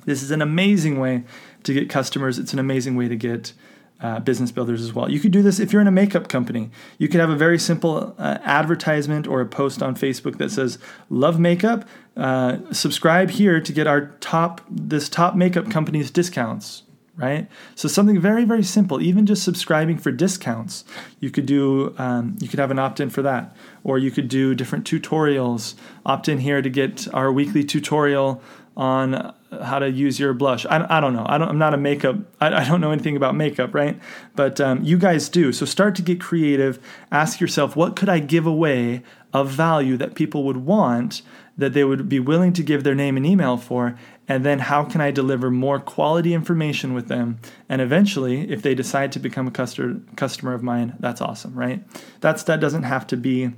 this 0.04 0.22
is 0.22 0.30
an 0.30 0.40
amazing 0.40 1.00
way 1.00 1.24
to 1.66 1.74
get 1.74 1.90
customers. 1.90 2.38
It's 2.38 2.52
an 2.52 2.58
amazing 2.58 2.96
way 2.96 3.08
to 3.08 3.16
get 3.16 3.52
uh, 4.00 4.20
business 4.20 4.52
builders 4.52 4.82
as 4.82 4.92
well. 4.92 5.10
You 5.10 5.20
could 5.20 5.32
do 5.32 5.42
this 5.42 5.58
if 5.58 5.72
you're 5.72 5.80
in 5.80 5.88
a 5.88 5.92
makeup 5.92 6.28
company. 6.28 6.70
You 6.98 7.08
could 7.08 7.20
have 7.20 7.30
a 7.30 7.36
very 7.36 7.58
simple 7.58 8.14
uh, 8.18 8.38
advertisement 8.42 9.26
or 9.26 9.40
a 9.40 9.46
post 9.46 9.82
on 9.82 9.94
Facebook 9.94 10.38
that 10.38 10.50
says 10.50 10.78
"Love 11.08 11.38
makeup. 11.38 11.88
Uh, 12.16 12.58
subscribe 12.72 13.30
here 13.30 13.60
to 13.60 13.72
get 13.72 13.86
our 13.86 14.08
top 14.20 14.60
this 14.70 15.08
top 15.08 15.34
makeup 15.34 15.70
company's 15.70 16.10
discounts." 16.10 16.82
Right. 17.16 17.48
So 17.74 17.88
something 17.88 18.20
very 18.20 18.44
very 18.44 18.62
simple. 18.62 19.00
Even 19.00 19.24
just 19.24 19.42
subscribing 19.42 19.96
for 19.96 20.12
discounts, 20.12 20.84
you 21.18 21.30
could 21.30 21.46
do. 21.46 21.94
Um, 21.96 22.36
you 22.40 22.48
could 22.48 22.58
have 22.58 22.70
an 22.70 22.78
opt 22.78 23.00
in 23.00 23.08
for 23.08 23.22
that, 23.22 23.56
or 23.82 23.96
you 23.96 24.10
could 24.10 24.28
do 24.28 24.54
different 24.54 24.84
tutorials. 24.84 25.74
Opt 26.04 26.28
in 26.28 26.40
here 26.40 26.60
to 26.60 26.68
get 26.68 27.08
our 27.14 27.32
weekly 27.32 27.64
tutorial 27.64 28.42
on 28.76 29.34
how 29.62 29.78
to 29.78 29.90
use 29.90 30.20
your 30.20 30.34
blush. 30.34 30.66
I, 30.66 30.98
I 30.98 31.00
don't 31.00 31.14
know. 31.14 31.24
I 31.26 31.38
don't, 31.38 31.48
I'm 31.48 31.58
not 31.58 31.72
a 31.72 31.78
makeup. 31.78 32.16
I, 32.40 32.62
I 32.62 32.64
don't 32.64 32.80
know 32.80 32.90
anything 32.90 33.16
about 33.16 33.34
makeup, 33.34 33.74
right? 33.74 33.98
But 34.34 34.60
um, 34.60 34.82
you 34.84 34.98
guys 34.98 35.28
do. 35.28 35.52
So 35.52 35.64
start 35.64 35.94
to 35.96 36.02
get 36.02 36.20
creative. 36.20 36.78
Ask 37.10 37.40
yourself, 37.40 37.74
what 37.74 37.96
could 37.96 38.08
I 38.08 38.18
give 38.18 38.46
away 38.46 39.02
of 39.32 39.48
value 39.50 39.96
that 39.96 40.14
people 40.14 40.44
would 40.44 40.58
want, 40.58 41.22
that 41.56 41.72
they 41.72 41.84
would 41.84 42.08
be 42.08 42.20
willing 42.20 42.52
to 42.52 42.62
give 42.62 42.84
their 42.84 42.94
name 42.94 43.16
and 43.16 43.24
email 43.24 43.56
for? 43.56 43.98
And 44.28 44.44
then 44.44 44.58
how 44.58 44.84
can 44.84 45.00
I 45.00 45.10
deliver 45.10 45.50
more 45.50 45.78
quality 45.80 46.34
information 46.34 46.92
with 46.92 47.08
them? 47.08 47.38
And 47.68 47.80
eventually, 47.80 48.50
if 48.50 48.60
they 48.60 48.74
decide 48.74 49.12
to 49.12 49.18
become 49.18 49.46
a 49.46 49.50
customer 49.50 50.00
customer 50.16 50.52
of 50.52 50.62
mine, 50.62 50.96
that's 50.98 51.20
awesome, 51.20 51.54
right? 51.54 51.82
That's 52.20 52.42
that 52.42 52.60
doesn't 52.60 52.82
have 52.82 53.06
to 53.06 53.16
be. 53.16 53.52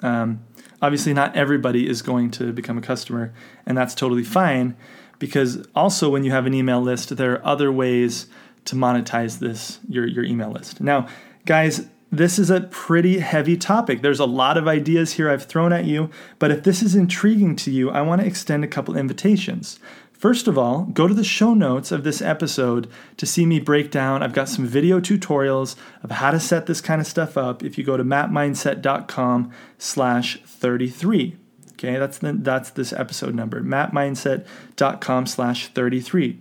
Um, 0.00 0.44
Obviously, 0.82 1.14
not 1.14 1.34
everybody 1.34 1.88
is 1.88 2.02
going 2.02 2.30
to 2.32 2.52
become 2.52 2.76
a 2.76 2.82
customer, 2.82 3.32
and 3.64 3.78
that's 3.78 3.94
totally 3.94 4.24
fine 4.24 4.76
because 5.18 5.64
also 5.76 6.10
when 6.10 6.24
you 6.24 6.32
have 6.32 6.46
an 6.46 6.52
email 6.52 6.80
list, 6.80 7.16
there 7.16 7.32
are 7.32 7.46
other 7.46 7.70
ways 7.70 8.26
to 8.64 8.74
monetize 8.74 9.38
this 9.38 9.78
your 9.88 10.06
your 10.06 10.24
email 10.24 10.50
list. 10.50 10.80
Now, 10.80 11.06
guys, 11.46 11.86
this 12.10 12.38
is 12.38 12.50
a 12.50 12.60
pretty 12.60 13.20
heavy 13.20 13.56
topic. 13.56 14.02
There's 14.02 14.20
a 14.20 14.26
lot 14.26 14.58
of 14.58 14.68
ideas 14.68 15.14
here 15.14 15.30
I've 15.30 15.44
thrown 15.44 15.72
at 15.72 15.86
you, 15.86 16.10
but 16.38 16.50
if 16.50 16.62
this 16.62 16.82
is 16.82 16.94
intriguing 16.94 17.56
to 17.56 17.70
you, 17.70 17.90
I 17.90 18.02
want 18.02 18.20
to 18.20 18.26
extend 18.26 18.64
a 18.64 18.68
couple 18.68 18.96
invitations. 18.96 19.78
First 20.22 20.46
of 20.46 20.56
all, 20.56 20.84
go 20.84 21.08
to 21.08 21.14
the 21.14 21.24
show 21.24 21.52
notes 21.52 21.90
of 21.90 22.04
this 22.04 22.22
episode 22.22 22.88
to 23.16 23.26
see 23.26 23.44
me 23.44 23.58
break 23.58 23.90
down. 23.90 24.22
I've 24.22 24.32
got 24.32 24.48
some 24.48 24.64
video 24.64 25.00
tutorials 25.00 25.74
of 26.04 26.12
how 26.12 26.30
to 26.30 26.38
set 26.38 26.66
this 26.66 26.80
kind 26.80 27.00
of 27.00 27.08
stuff 27.08 27.36
up 27.36 27.64
if 27.64 27.76
you 27.76 27.82
go 27.82 27.96
to 27.96 28.04
mapmindset.com 28.04 29.50
slash 29.78 30.40
33. 30.44 31.36
Okay, 31.72 31.98
that's 31.98 32.18
the, 32.18 32.34
that's 32.34 32.70
this 32.70 32.92
episode 32.92 33.34
number, 33.34 33.60
mapmindset.com 33.62 35.26
slash 35.26 35.66
33. 35.66 36.38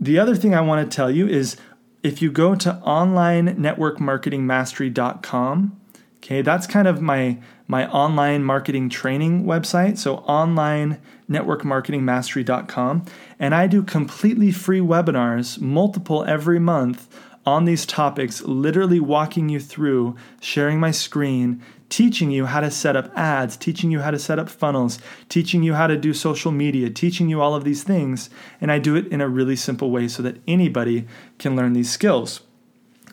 The 0.00 0.18
other 0.18 0.34
thing 0.34 0.52
I 0.52 0.62
want 0.62 0.90
to 0.90 0.96
tell 0.96 1.12
you 1.12 1.28
is 1.28 1.56
if 2.02 2.20
you 2.20 2.32
go 2.32 2.56
to 2.56 2.82
onlinenetworkmarketingmastery.com, 2.84 5.80
okay, 6.24 6.40
that's 6.40 6.66
kind 6.66 6.88
of 6.88 7.02
my 7.02 7.38
my 7.66 7.88
online 7.90 8.42
marketing 8.44 8.88
training 8.88 9.44
website. 9.44 9.98
So 9.98 10.16
online 10.16 11.00
networkmarketingmastery.com. 11.30 13.04
And 13.38 13.54
I 13.54 13.66
do 13.66 13.82
completely 13.82 14.50
free 14.50 14.80
webinars, 14.80 15.60
multiple 15.60 16.24
every 16.24 16.58
month, 16.58 17.08
on 17.46 17.64
these 17.64 17.86
topics, 17.86 18.42
literally 18.42 19.00
walking 19.00 19.48
you 19.48 19.60
through, 19.60 20.16
sharing 20.40 20.80
my 20.80 20.90
screen, 20.90 21.62
teaching 21.88 22.30
you 22.30 22.46
how 22.46 22.60
to 22.60 22.70
set 22.70 22.96
up 22.96 23.10
ads, 23.16 23.56
teaching 23.56 23.90
you 23.90 24.00
how 24.00 24.10
to 24.10 24.18
set 24.18 24.38
up 24.38 24.48
funnels, 24.48 24.98
teaching 25.28 25.62
you 25.62 25.74
how 25.74 25.86
to 25.86 25.96
do 25.96 26.14
social 26.14 26.52
media, 26.52 26.88
teaching 26.88 27.28
you 27.28 27.40
all 27.40 27.54
of 27.54 27.64
these 27.64 27.82
things. 27.82 28.30
And 28.60 28.72
I 28.72 28.78
do 28.78 28.96
it 28.96 29.06
in 29.08 29.20
a 29.20 29.28
really 29.28 29.56
simple 29.56 29.90
way 29.90 30.08
so 30.08 30.22
that 30.22 30.38
anybody 30.48 31.06
can 31.38 31.54
learn 31.54 31.74
these 31.74 31.90
skills. 31.90 32.40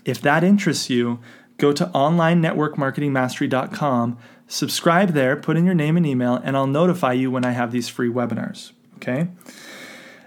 If 0.03 0.21
that 0.21 0.43
interests 0.43 0.89
you, 0.89 1.19
go 1.61 1.71
to 1.71 1.85
onlinenetworkmarketingmastery.com 1.85 4.17
subscribe 4.51 5.13
there, 5.13 5.35
put 5.35 5.57
in 5.57 5.65
your 5.65 5.73
name 5.73 5.97
and 5.97 6.05
email, 6.05 6.35
and 6.35 6.55
I'll 6.55 6.67
notify 6.67 7.13
you 7.13 7.31
when 7.31 7.45
I 7.45 7.51
have 7.51 7.71
these 7.71 7.87
free 7.87 8.09
webinars. 8.09 8.71
Okay. 8.97 9.27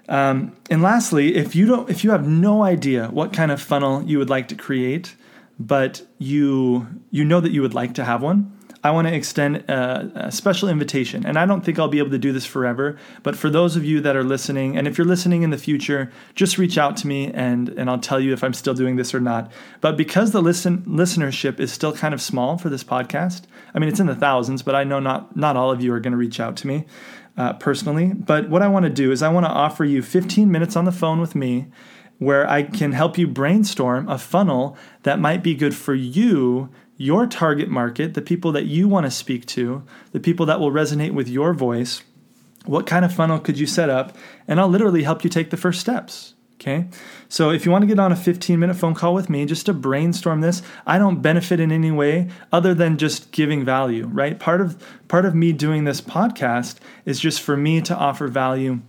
Um, 0.09 0.57
and 0.71 0.83
lastly, 0.83 1.37
if 1.37 1.55
you 1.55 1.67
don't, 1.67 1.89
if 1.89 2.05
you 2.05 2.11
have 2.11 2.27
no 2.27 2.63
idea 2.63 3.09
what 3.09 3.33
kind 3.33 3.51
of 3.51 3.61
funnel 3.61 4.03
you 4.03 4.19
would 4.19 4.31
like 4.31 4.49
to 4.49 4.55
create, 4.55 5.15
but 5.59 6.03
you 6.19 6.87
you 7.11 7.25
know 7.25 7.41
that 7.41 7.53
you 7.53 7.63
would 7.63 7.75
like 7.75 7.95
to 7.95 8.05
have 8.05 8.23
one, 8.23 8.53
I 8.85 8.91
want 8.91 9.09
to 9.09 9.15
extend 9.15 9.57
a, 9.57 10.27
a, 10.27 10.31
special 10.31 10.69
invitation. 10.69 11.25
And 11.25 11.39
I 11.39 11.47
don't 11.47 11.65
think 11.65 11.79
I'll 11.79 11.89
be 11.89 11.99
able 11.99 12.11
to 12.11 12.19
do 12.19 12.33
this 12.33 12.45
forever, 12.45 12.99
but 13.23 13.35
for 13.35 13.49
those 13.49 13.77
of 13.77 13.85
you 13.85 14.03
that 14.03 14.15
are 14.15 14.23
listening, 14.23 14.77
and 14.77 14.87
if 14.87 14.99
you're 14.99 15.07
listening 15.07 15.43
in 15.43 15.49
the 15.49 15.57
future, 15.57 16.13
just 16.35 16.59
reach 16.59 16.77
out 16.77 16.95
to 16.99 17.07
me 17.07 17.33
and, 17.33 17.71
and 17.71 17.89
I'll 17.89 17.99
tell 17.99 18.21
you 18.21 18.35
if 18.35 18.45
I'm 18.45 18.53
still 18.53 18.75
doing 18.75 18.97
this 18.97 19.15
or 19.15 19.21
not. 19.21 19.51
But 19.81 19.97
because 19.97 20.33
the 20.33 20.43
listen 20.43 20.83
listenership 20.83 21.59
is 21.59 21.73
still 21.73 21.95
kind 21.95 22.13
of 22.13 22.21
small 22.21 22.59
for 22.59 22.69
this 22.69 22.85
podcast, 22.85 23.45
I 23.75 23.79
mean, 23.79 23.89
it's 23.89 24.01
in 24.01 24.07
the 24.07 24.15
thousands, 24.15 24.63
but 24.63 24.75
I 24.75 24.85
know 24.85 25.01
not, 25.01 25.35
not 25.35 25.57
all 25.57 25.71
of 25.71 25.83
you 25.83 25.91
are 25.95 26.01
going 26.01 26.13
to 26.13 26.19
reach 26.19 26.39
out 26.39 26.55
to 26.59 26.67
me 26.67 26.85
uh, 27.39 27.55
personally. 27.55 28.13
But 28.13 28.51
what 28.51 28.61
I 28.61 28.69
want 28.69 28.85
to 28.85 28.91
do 28.91 29.11
is 29.13 29.23
I 29.23 29.31
want 29.31 29.47
to 29.47 29.51
offer 29.51 29.87
you 29.87 30.03
15 30.03 30.51
minutes 30.53 30.77
on 30.77 30.85
the 30.85 30.93
phone 30.93 31.23
with 31.23 31.35
me 31.35 31.69
where 32.19 32.49
I 32.49 32.63
can 32.63 32.93
help 32.93 33.19
you 33.19 33.27
brainstorm 33.27 34.09
a 34.09 34.19
funnel 34.19 34.77
that 35.03 35.19
might 35.19 35.43
be 35.43 35.55
good 35.55 35.75
for 35.75 35.95
you 35.95 36.71
your 36.97 37.27
target 37.27 37.69
market, 37.69 38.15
the 38.15 38.23
people 38.23 38.53
that 38.53 38.67
you 38.67 38.89
want 38.89 39.05
to 39.07 39.11
speak 39.11 39.47
to, 39.47 39.83
the 40.13 40.21
people 40.21 40.47
that 40.47 40.61
will 40.61 40.71
resonate 40.71 41.13
with 41.13 41.29
your 41.29 41.53
voice, 41.53 42.03
what 42.67 42.87
kind 42.87 43.05
of 43.05 43.13
funnel 43.13 43.39
could 43.39 43.59
you 43.59 43.67
set 43.67 43.91
up? 43.91 44.17
And 44.47 44.61
I'll 44.61 44.69
literally 44.69 45.03
help 45.03 45.25
you 45.25 45.31
take 45.31 45.51
the 45.51 45.57
first 45.57 45.81
steps. 45.81 46.35
Okay. 46.55 46.87
So 47.29 47.51
if 47.51 47.67
you 47.67 47.73
want 47.73 47.83
to 47.83 47.87
get 47.87 47.99
on 47.99 48.13
a 48.13 48.17
15 48.17 48.59
minute 48.59 48.75
phone 48.75 48.95
call 48.95 49.13
with 49.13 49.29
me 49.29 49.45
just 49.45 49.67
to 49.67 49.75
brainstorm 49.75 50.41
this, 50.41 50.63
I 50.87 50.99
don't 50.99 51.21
benefit 51.21 51.61
in 51.61 51.71
any 51.71 51.91
way 51.91 52.31
other 52.53 52.73
than 52.75 52.97
just 52.97 53.33
giving 53.33 53.65
value, 53.65 54.07
right? 54.07 54.39
Part 54.39 54.61
of 54.61 54.83
part 55.09 55.27
of 55.27 55.35
me 55.35 55.53
doing 55.53 55.85
this 55.85 56.01
podcast 56.01 56.77
is 57.05 57.21
just 57.21 57.43
for 57.43 57.57
me 57.57 57.83
to 57.83 57.95
offer 57.95 58.29
value 58.29 58.81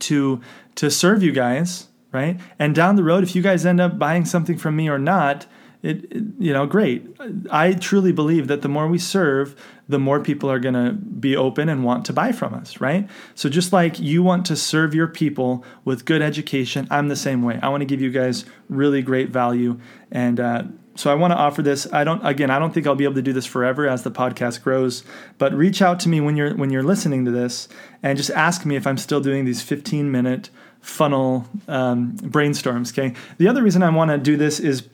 to 0.00 0.40
to 0.74 0.90
serve 0.90 1.22
you 1.22 1.32
guys, 1.32 1.86
right? 2.12 2.38
And 2.58 2.74
down 2.74 2.96
the 2.96 3.04
road 3.04 3.22
if 3.22 3.34
you 3.34 3.42
guys 3.42 3.64
end 3.64 3.80
up 3.80 3.98
buying 3.98 4.24
something 4.24 4.58
from 4.58 4.76
me 4.76 4.88
or 4.88 4.98
not, 4.98 5.46
it, 5.82 6.04
it, 6.10 6.24
you 6.38 6.52
know 6.52 6.66
great. 6.66 7.06
I 7.50 7.72
truly 7.72 8.12
believe 8.12 8.48
that 8.48 8.62
the 8.62 8.68
more 8.68 8.88
we 8.88 8.98
serve 8.98 9.54
the 9.88 9.98
more 9.98 10.20
people 10.20 10.50
are 10.50 10.58
going 10.58 10.74
to 10.74 10.92
be 10.92 11.34
open 11.34 11.70
and 11.70 11.82
want 11.82 12.04
to 12.06 12.12
buy 12.12 12.32
from 12.32 12.52
us 12.54 12.80
right? 12.80 13.08
So 13.34 13.48
just 13.48 13.72
like 13.72 13.98
you 14.00 14.22
want 14.22 14.44
to 14.46 14.56
serve 14.56 14.94
your 14.94 15.06
people 15.06 15.64
with 15.84 16.04
good 16.04 16.22
education 16.22 16.88
i'm 16.90 17.08
the 17.08 17.16
same 17.16 17.42
way. 17.42 17.58
I 17.62 17.68
want 17.68 17.82
to 17.82 17.86
give 17.86 18.00
you 18.00 18.10
guys 18.10 18.44
really 18.68 19.02
great 19.02 19.30
value. 19.30 19.78
And 20.10 20.40
uh, 20.40 20.64
so 20.96 21.12
i 21.12 21.14
want 21.14 21.30
to 21.30 21.36
offer 21.36 21.62
this. 21.62 21.86
I 21.92 22.02
don't 22.02 22.26
again 22.26 22.50
i 22.50 22.58
don't 22.58 22.74
think 22.74 22.86
i'll 22.86 22.96
be 22.96 23.04
able 23.04 23.14
to 23.14 23.22
do 23.22 23.32
this 23.32 23.46
forever 23.46 23.86
as 23.86 24.02
the 24.02 24.10
podcast 24.10 24.62
grows 24.62 25.04
but 25.38 25.54
reach 25.54 25.80
out 25.80 26.00
to 26.00 26.08
me 26.08 26.20
when 26.20 26.36
you're 26.36 26.56
when 26.56 26.70
you're 26.70 26.82
listening 26.82 27.24
to 27.24 27.30
this 27.30 27.68
and 28.02 28.16
just 28.16 28.30
ask 28.30 28.66
me 28.66 28.74
if 28.74 28.86
i'm 28.86 28.98
still 28.98 29.20
doing 29.20 29.44
these 29.44 29.62
15 29.62 30.10
minute 30.10 30.50
funnel 30.80 31.46
um, 31.68 32.16
brainstorms 32.18 32.90
okay? 32.90 33.14
The 33.38 33.46
other 33.46 33.62
reason 33.62 33.84
i 33.84 33.90
want 33.90 34.10
to 34.10 34.18
do 34.18 34.36
this 34.36 34.58
is 34.58 34.88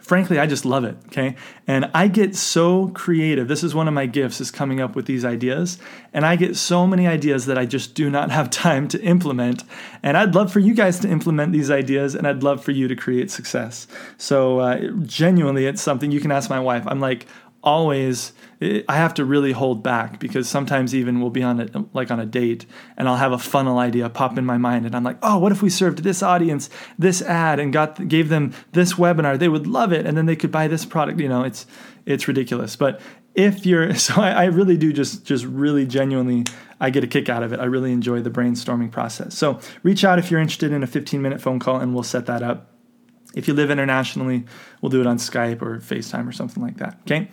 frankly 0.00 0.38
i 0.38 0.46
just 0.46 0.64
love 0.64 0.84
it 0.84 0.96
okay? 1.06 1.36
And 1.66 1.90
i 1.94 2.08
get 2.08 2.34
so 2.36 2.88
creative. 2.88 3.48
This 3.48 3.62
is 3.62 3.74
one 3.74 3.88
of 3.88 3.94
my 3.94 4.06
gifts 4.06 4.40
is 4.40 4.50
coming 4.50 4.80
up 4.80 4.94
with 4.96 5.06
these 5.06 5.24
ideas. 5.24 5.78
And 6.12 6.26
i 6.26 6.36
get 6.36 6.56
so 6.56 6.86
many 6.86 7.06
ideas 7.06 7.46
that 7.46 7.58
i 7.58 7.66
just 7.66 7.94
do 7.94 8.10
not 8.10 8.30
have 8.38 8.50
time 8.50 8.88
to 8.88 9.02
implement. 9.02 9.64
And 10.02 10.16
i'd 10.16 10.34
love 10.34 10.52
for 10.52 10.60
you 10.60 10.74
guys 10.74 10.98
to 11.00 11.08
implement 11.08 11.52
these 11.52 11.70
ideas 11.70 12.14
and 12.14 12.26
i'd 12.26 12.42
love 12.42 12.62
for 12.62 12.72
you 12.72 12.88
to 12.88 12.96
create 12.96 13.30
success. 13.30 13.86
So 14.18 14.58
uh, 14.60 14.90
genuinely 15.02 15.66
it's 15.66 15.82
something 15.82 16.10
you 16.10 16.20
can 16.20 16.32
ask 16.32 16.50
my 16.50 16.60
wife. 16.60 16.84
I'm 16.86 17.00
like 17.00 17.26
always 17.64 18.32
eh, 18.60 18.82
I 18.88 18.96
have 18.96 19.14
to 19.14 19.24
really 19.24 19.52
hold 19.52 19.82
back 19.82 20.20
because 20.20 20.48
sometimes 20.48 20.94
even 20.94 21.20
we'll 21.20 21.30
be 21.30 21.42
on 21.42 21.60
a, 21.60 21.84
like 21.92 22.10
on 22.10 22.20
a 22.20 22.26
date 22.26 22.66
and 22.96 23.08
I'll 23.08 23.16
have 23.16 23.32
a 23.32 23.38
funnel 23.38 23.78
idea 23.78 24.08
pop 24.08 24.38
in 24.38 24.44
my 24.44 24.58
mind 24.58 24.86
and 24.86 24.94
I'm 24.94 25.02
like, 25.02 25.18
"Oh, 25.22 25.38
what 25.38 25.50
if 25.50 25.62
we 25.62 25.70
served 25.70 26.04
this 26.04 26.22
audience 26.22 26.70
this 26.98 27.22
ad 27.22 27.58
and 27.58 27.72
got 27.72 28.06
gave 28.06 28.28
them 28.28 28.52
this 28.72 28.94
webinar? 28.94 29.38
They 29.38 29.48
would 29.48 29.66
love 29.66 29.92
it 29.92 30.06
and 30.06 30.16
then 30.16 30.26
they 30.26 30.36
could 30.36 30.52
buy 30.52 30.68
this 30.68 30.84
product." 30.84 31.18
You 31.18 31.28
know, 31.28 31.42
it's 31.42 31.66
it's 32.06 32.28
ridiculous. 32.28 32.76
But 32.76 33.00
if 33.34 33.66
you're 33.66 33.94
so 34.06 34.20
I, 34.20 34.30
I 34.30 34.44
really 34.44 34.76
do 34.76 34.92
just 34.92 35.24
just 35.24 35.44
really 35.44 35.86
genuinely 35.86 36.44
I 36.80 36.90
get 36.90 37.02
a 37.02 37.06
kick 37.06 37.28
out 37.28 37.42
of 37.42 37.52
it. 37.52 37.60
I 37.60 37.64
really 37.64 37.92
enjoy 37.92 38.20
the 38.20 38.30
brainstorming 38.30 38.90
process. 38.90 39.34
So, 39.34 39.58
reach 39.82 40.04
out 40.04 40.18
if 40.18 40.30
you're 40.30 40.40
interested 40.40 40.72
in 40.72 40.82
a 40.82 40.86
15-minute 40.86 41.40
phone 41.40 41.58
call 41.58 41.78
and 41.78 41.94
we'll 41.94 42.02
set 42.02 42.26
that 42.26 42.42
up. 42.42 42.73
If 43.34 43.48
you 43.48 43.54
live 43.54 43.70
internationally, 43.70 44.44
we'll 44.80 44.90
do 44.90 45.00
it 45.00 45.06
on 45.06 45.18
Skype 45.18 45.62
or 45.62 45.78
FaceTime 45.78 46.28
or 46.28 46.32
something 46.32 46.62
like 46.62 46.76
that. 46.78 46.98
Okay. 47.02 47.28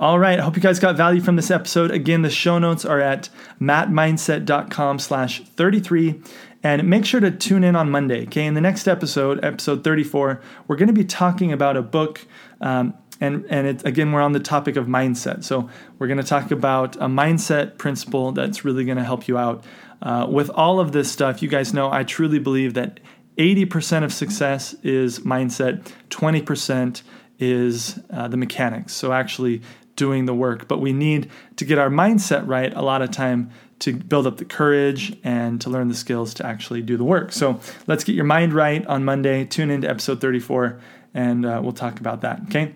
All 0.00 0.18
right. 0.18 0.38
I 0.38 0.42
hope 0.42 0.56
you 0.56 0.62
guys 0.62 0.78
got 0.78 0.96
value 0.96 1.20
from 1.20 1.36
this 1.36 1.50
episode. 1.50 1.90
Again, 1.90 2.22
the 2.22 2.30
show 2.30 2.58
notes 2.58 2.84
are 2.84 3.00
at 3.00 3.28
mattmindset.com 3.60 4.98
slash 4.98 5.42
33. 5.44 6.20
And 6.64 6.88
make 6.88 7.04
sure 7.04 7.20
to 7.20 7.30
tune 7.30 7.64
in 7.64 7.74
on 7.74 7.90
Monday. 7.90 8.24
Okay. 8.24 8.46
In 8.46 8.54
the 8.54 8.60
next 8.60 8.86
episode, 8.86 9.44
episode 9.44 9.84
34, 9.84 10.40
we're 10.68 10.76
going 10.76 10.88
to 10.88 10.92
be 10.92 11.04
talking 11.04 11.52
about 11.52 11.76
a 11.76 11.82
book. 11.82 12.26
Um, 12.60 12.94
and, 13.20 13.44
and 13.50 13.66
it, 13.66 13.84
again, 13.84 14.12
we're 14.12 14.20
on 14.20 14.32
the 14.32 14.40
topic 14.40 14.76
of 14.76 14.86
mindset. 14.86 15.44
So 15.44 15.68
we're 15.98 16.08
going 16.08 16.18
to 16.18 16.24
talk 16.24 16.50
about 16.50 16.96
a 16.96 17.06
mindset 17.06 17.78
principle 17.78 18.32
that's 18.32 18.64
really 18.64 18.84
going 18.84 18.98
to 18.98 19.04
help 19.04 19.28
you 19.28 19.38
out. 19.38 19.64
Uh, 20.00 20.26
with 20.28 20.50
all 20.50 20.80
of 20.80 20.90
this 20.90 21.12
stuff, 21.12 21.42
you 21.42 21.48
guys 21.48 21.72
know 21.72 21.88
I 21.90 22.02
truly 22.02 22.40
believe 22.40 22.74
that 22.74 22.98
80% 23.36 24.04
of 24.04 24.12
success 24.12 24.74
is 24.82 25.20
mindset, 25.20 25.90
20% 26.10 27.02
is 27.38 27.98
uh, 28.10 28.28
the 28.28 28.36
mechanics. 28.36 28.94
So 28.94 29.12
actually 29.12 29.62
doing 29.96 30.26
the 30.26 30.34
work. 30.34 30.68
But 30.68 30.80
we 30.80 30.92
need 30.92 31.30
to 31.56 31.64
get 31.64 31.78
our 31.78 31.90
mindset 31.90 32.46
right 32.46 32.72
a 32.74 32.82
lot 32.82 33.02
of 33.02 33.10
time 33.10 33.50
to 33.80 33.92
build 33.94 34.26
up 34.26 34.36
the 34.36 34.44
courage 34.44 35.16
and 35.24 35.60
to 35.60 35.68
learn 35.68 35.88
the 35.88 35.94
skills 35.94 36.34
to 36.34 36.46
actually 36.46 36.82
do 36.82 36.96
the 36.96 37.04
work. 37.04 37.32
So 37.32 37.60
let's 37.86 38.04
get 38.04 38.14
your 38.14 38.24
mind 38.24 38.52
right 38.52 38.86
on 38.86 39.04
Monday. 39.04 39.44
Tune 39.44 39.70
into 39.70 39.88
episode 39.88 40.20
34 40.20 40.80
and 41.14 41.44
uh, 41.44 41.60
we'll 41.62 41.72
talk 41.72 42.00
about 42.00 42.20
that. 42.22 42.42
Okay. 42.44 42.74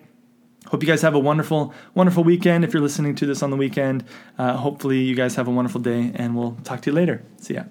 Hope 0.66 0.82
you 0.82 0.88
guys 0.88 1.02
have 1.02 1.14
a 1.14 1.18
wonderful, 1.18 1.72
wonderful 1.94 2.24
weekend. 2.24 2.64
If 2.64 2.72
you're 2.72 2.82
listening 2.82 3.14
to 3.16 3.26
this 3.26 3.40
on 3.40 3.50
the 3.50 3.56
weekend, 3.56 4.04
uh, 4.36 4.56
hopefully 4.56 4.98
you 4.98 5.14
guys 5.14 5.36
have 5.36 5.46
a 5.46 5.52
wonderful 5.52 5.80
day 5.80 6.10
and 6.16 6.36
we'll 6.36 6.56
talk 6.64 6.82
to 6.82 6.90
you 6.90 6.94
later. 6.94 7.22
See 7.38 7.54
ya. 7.54 7.64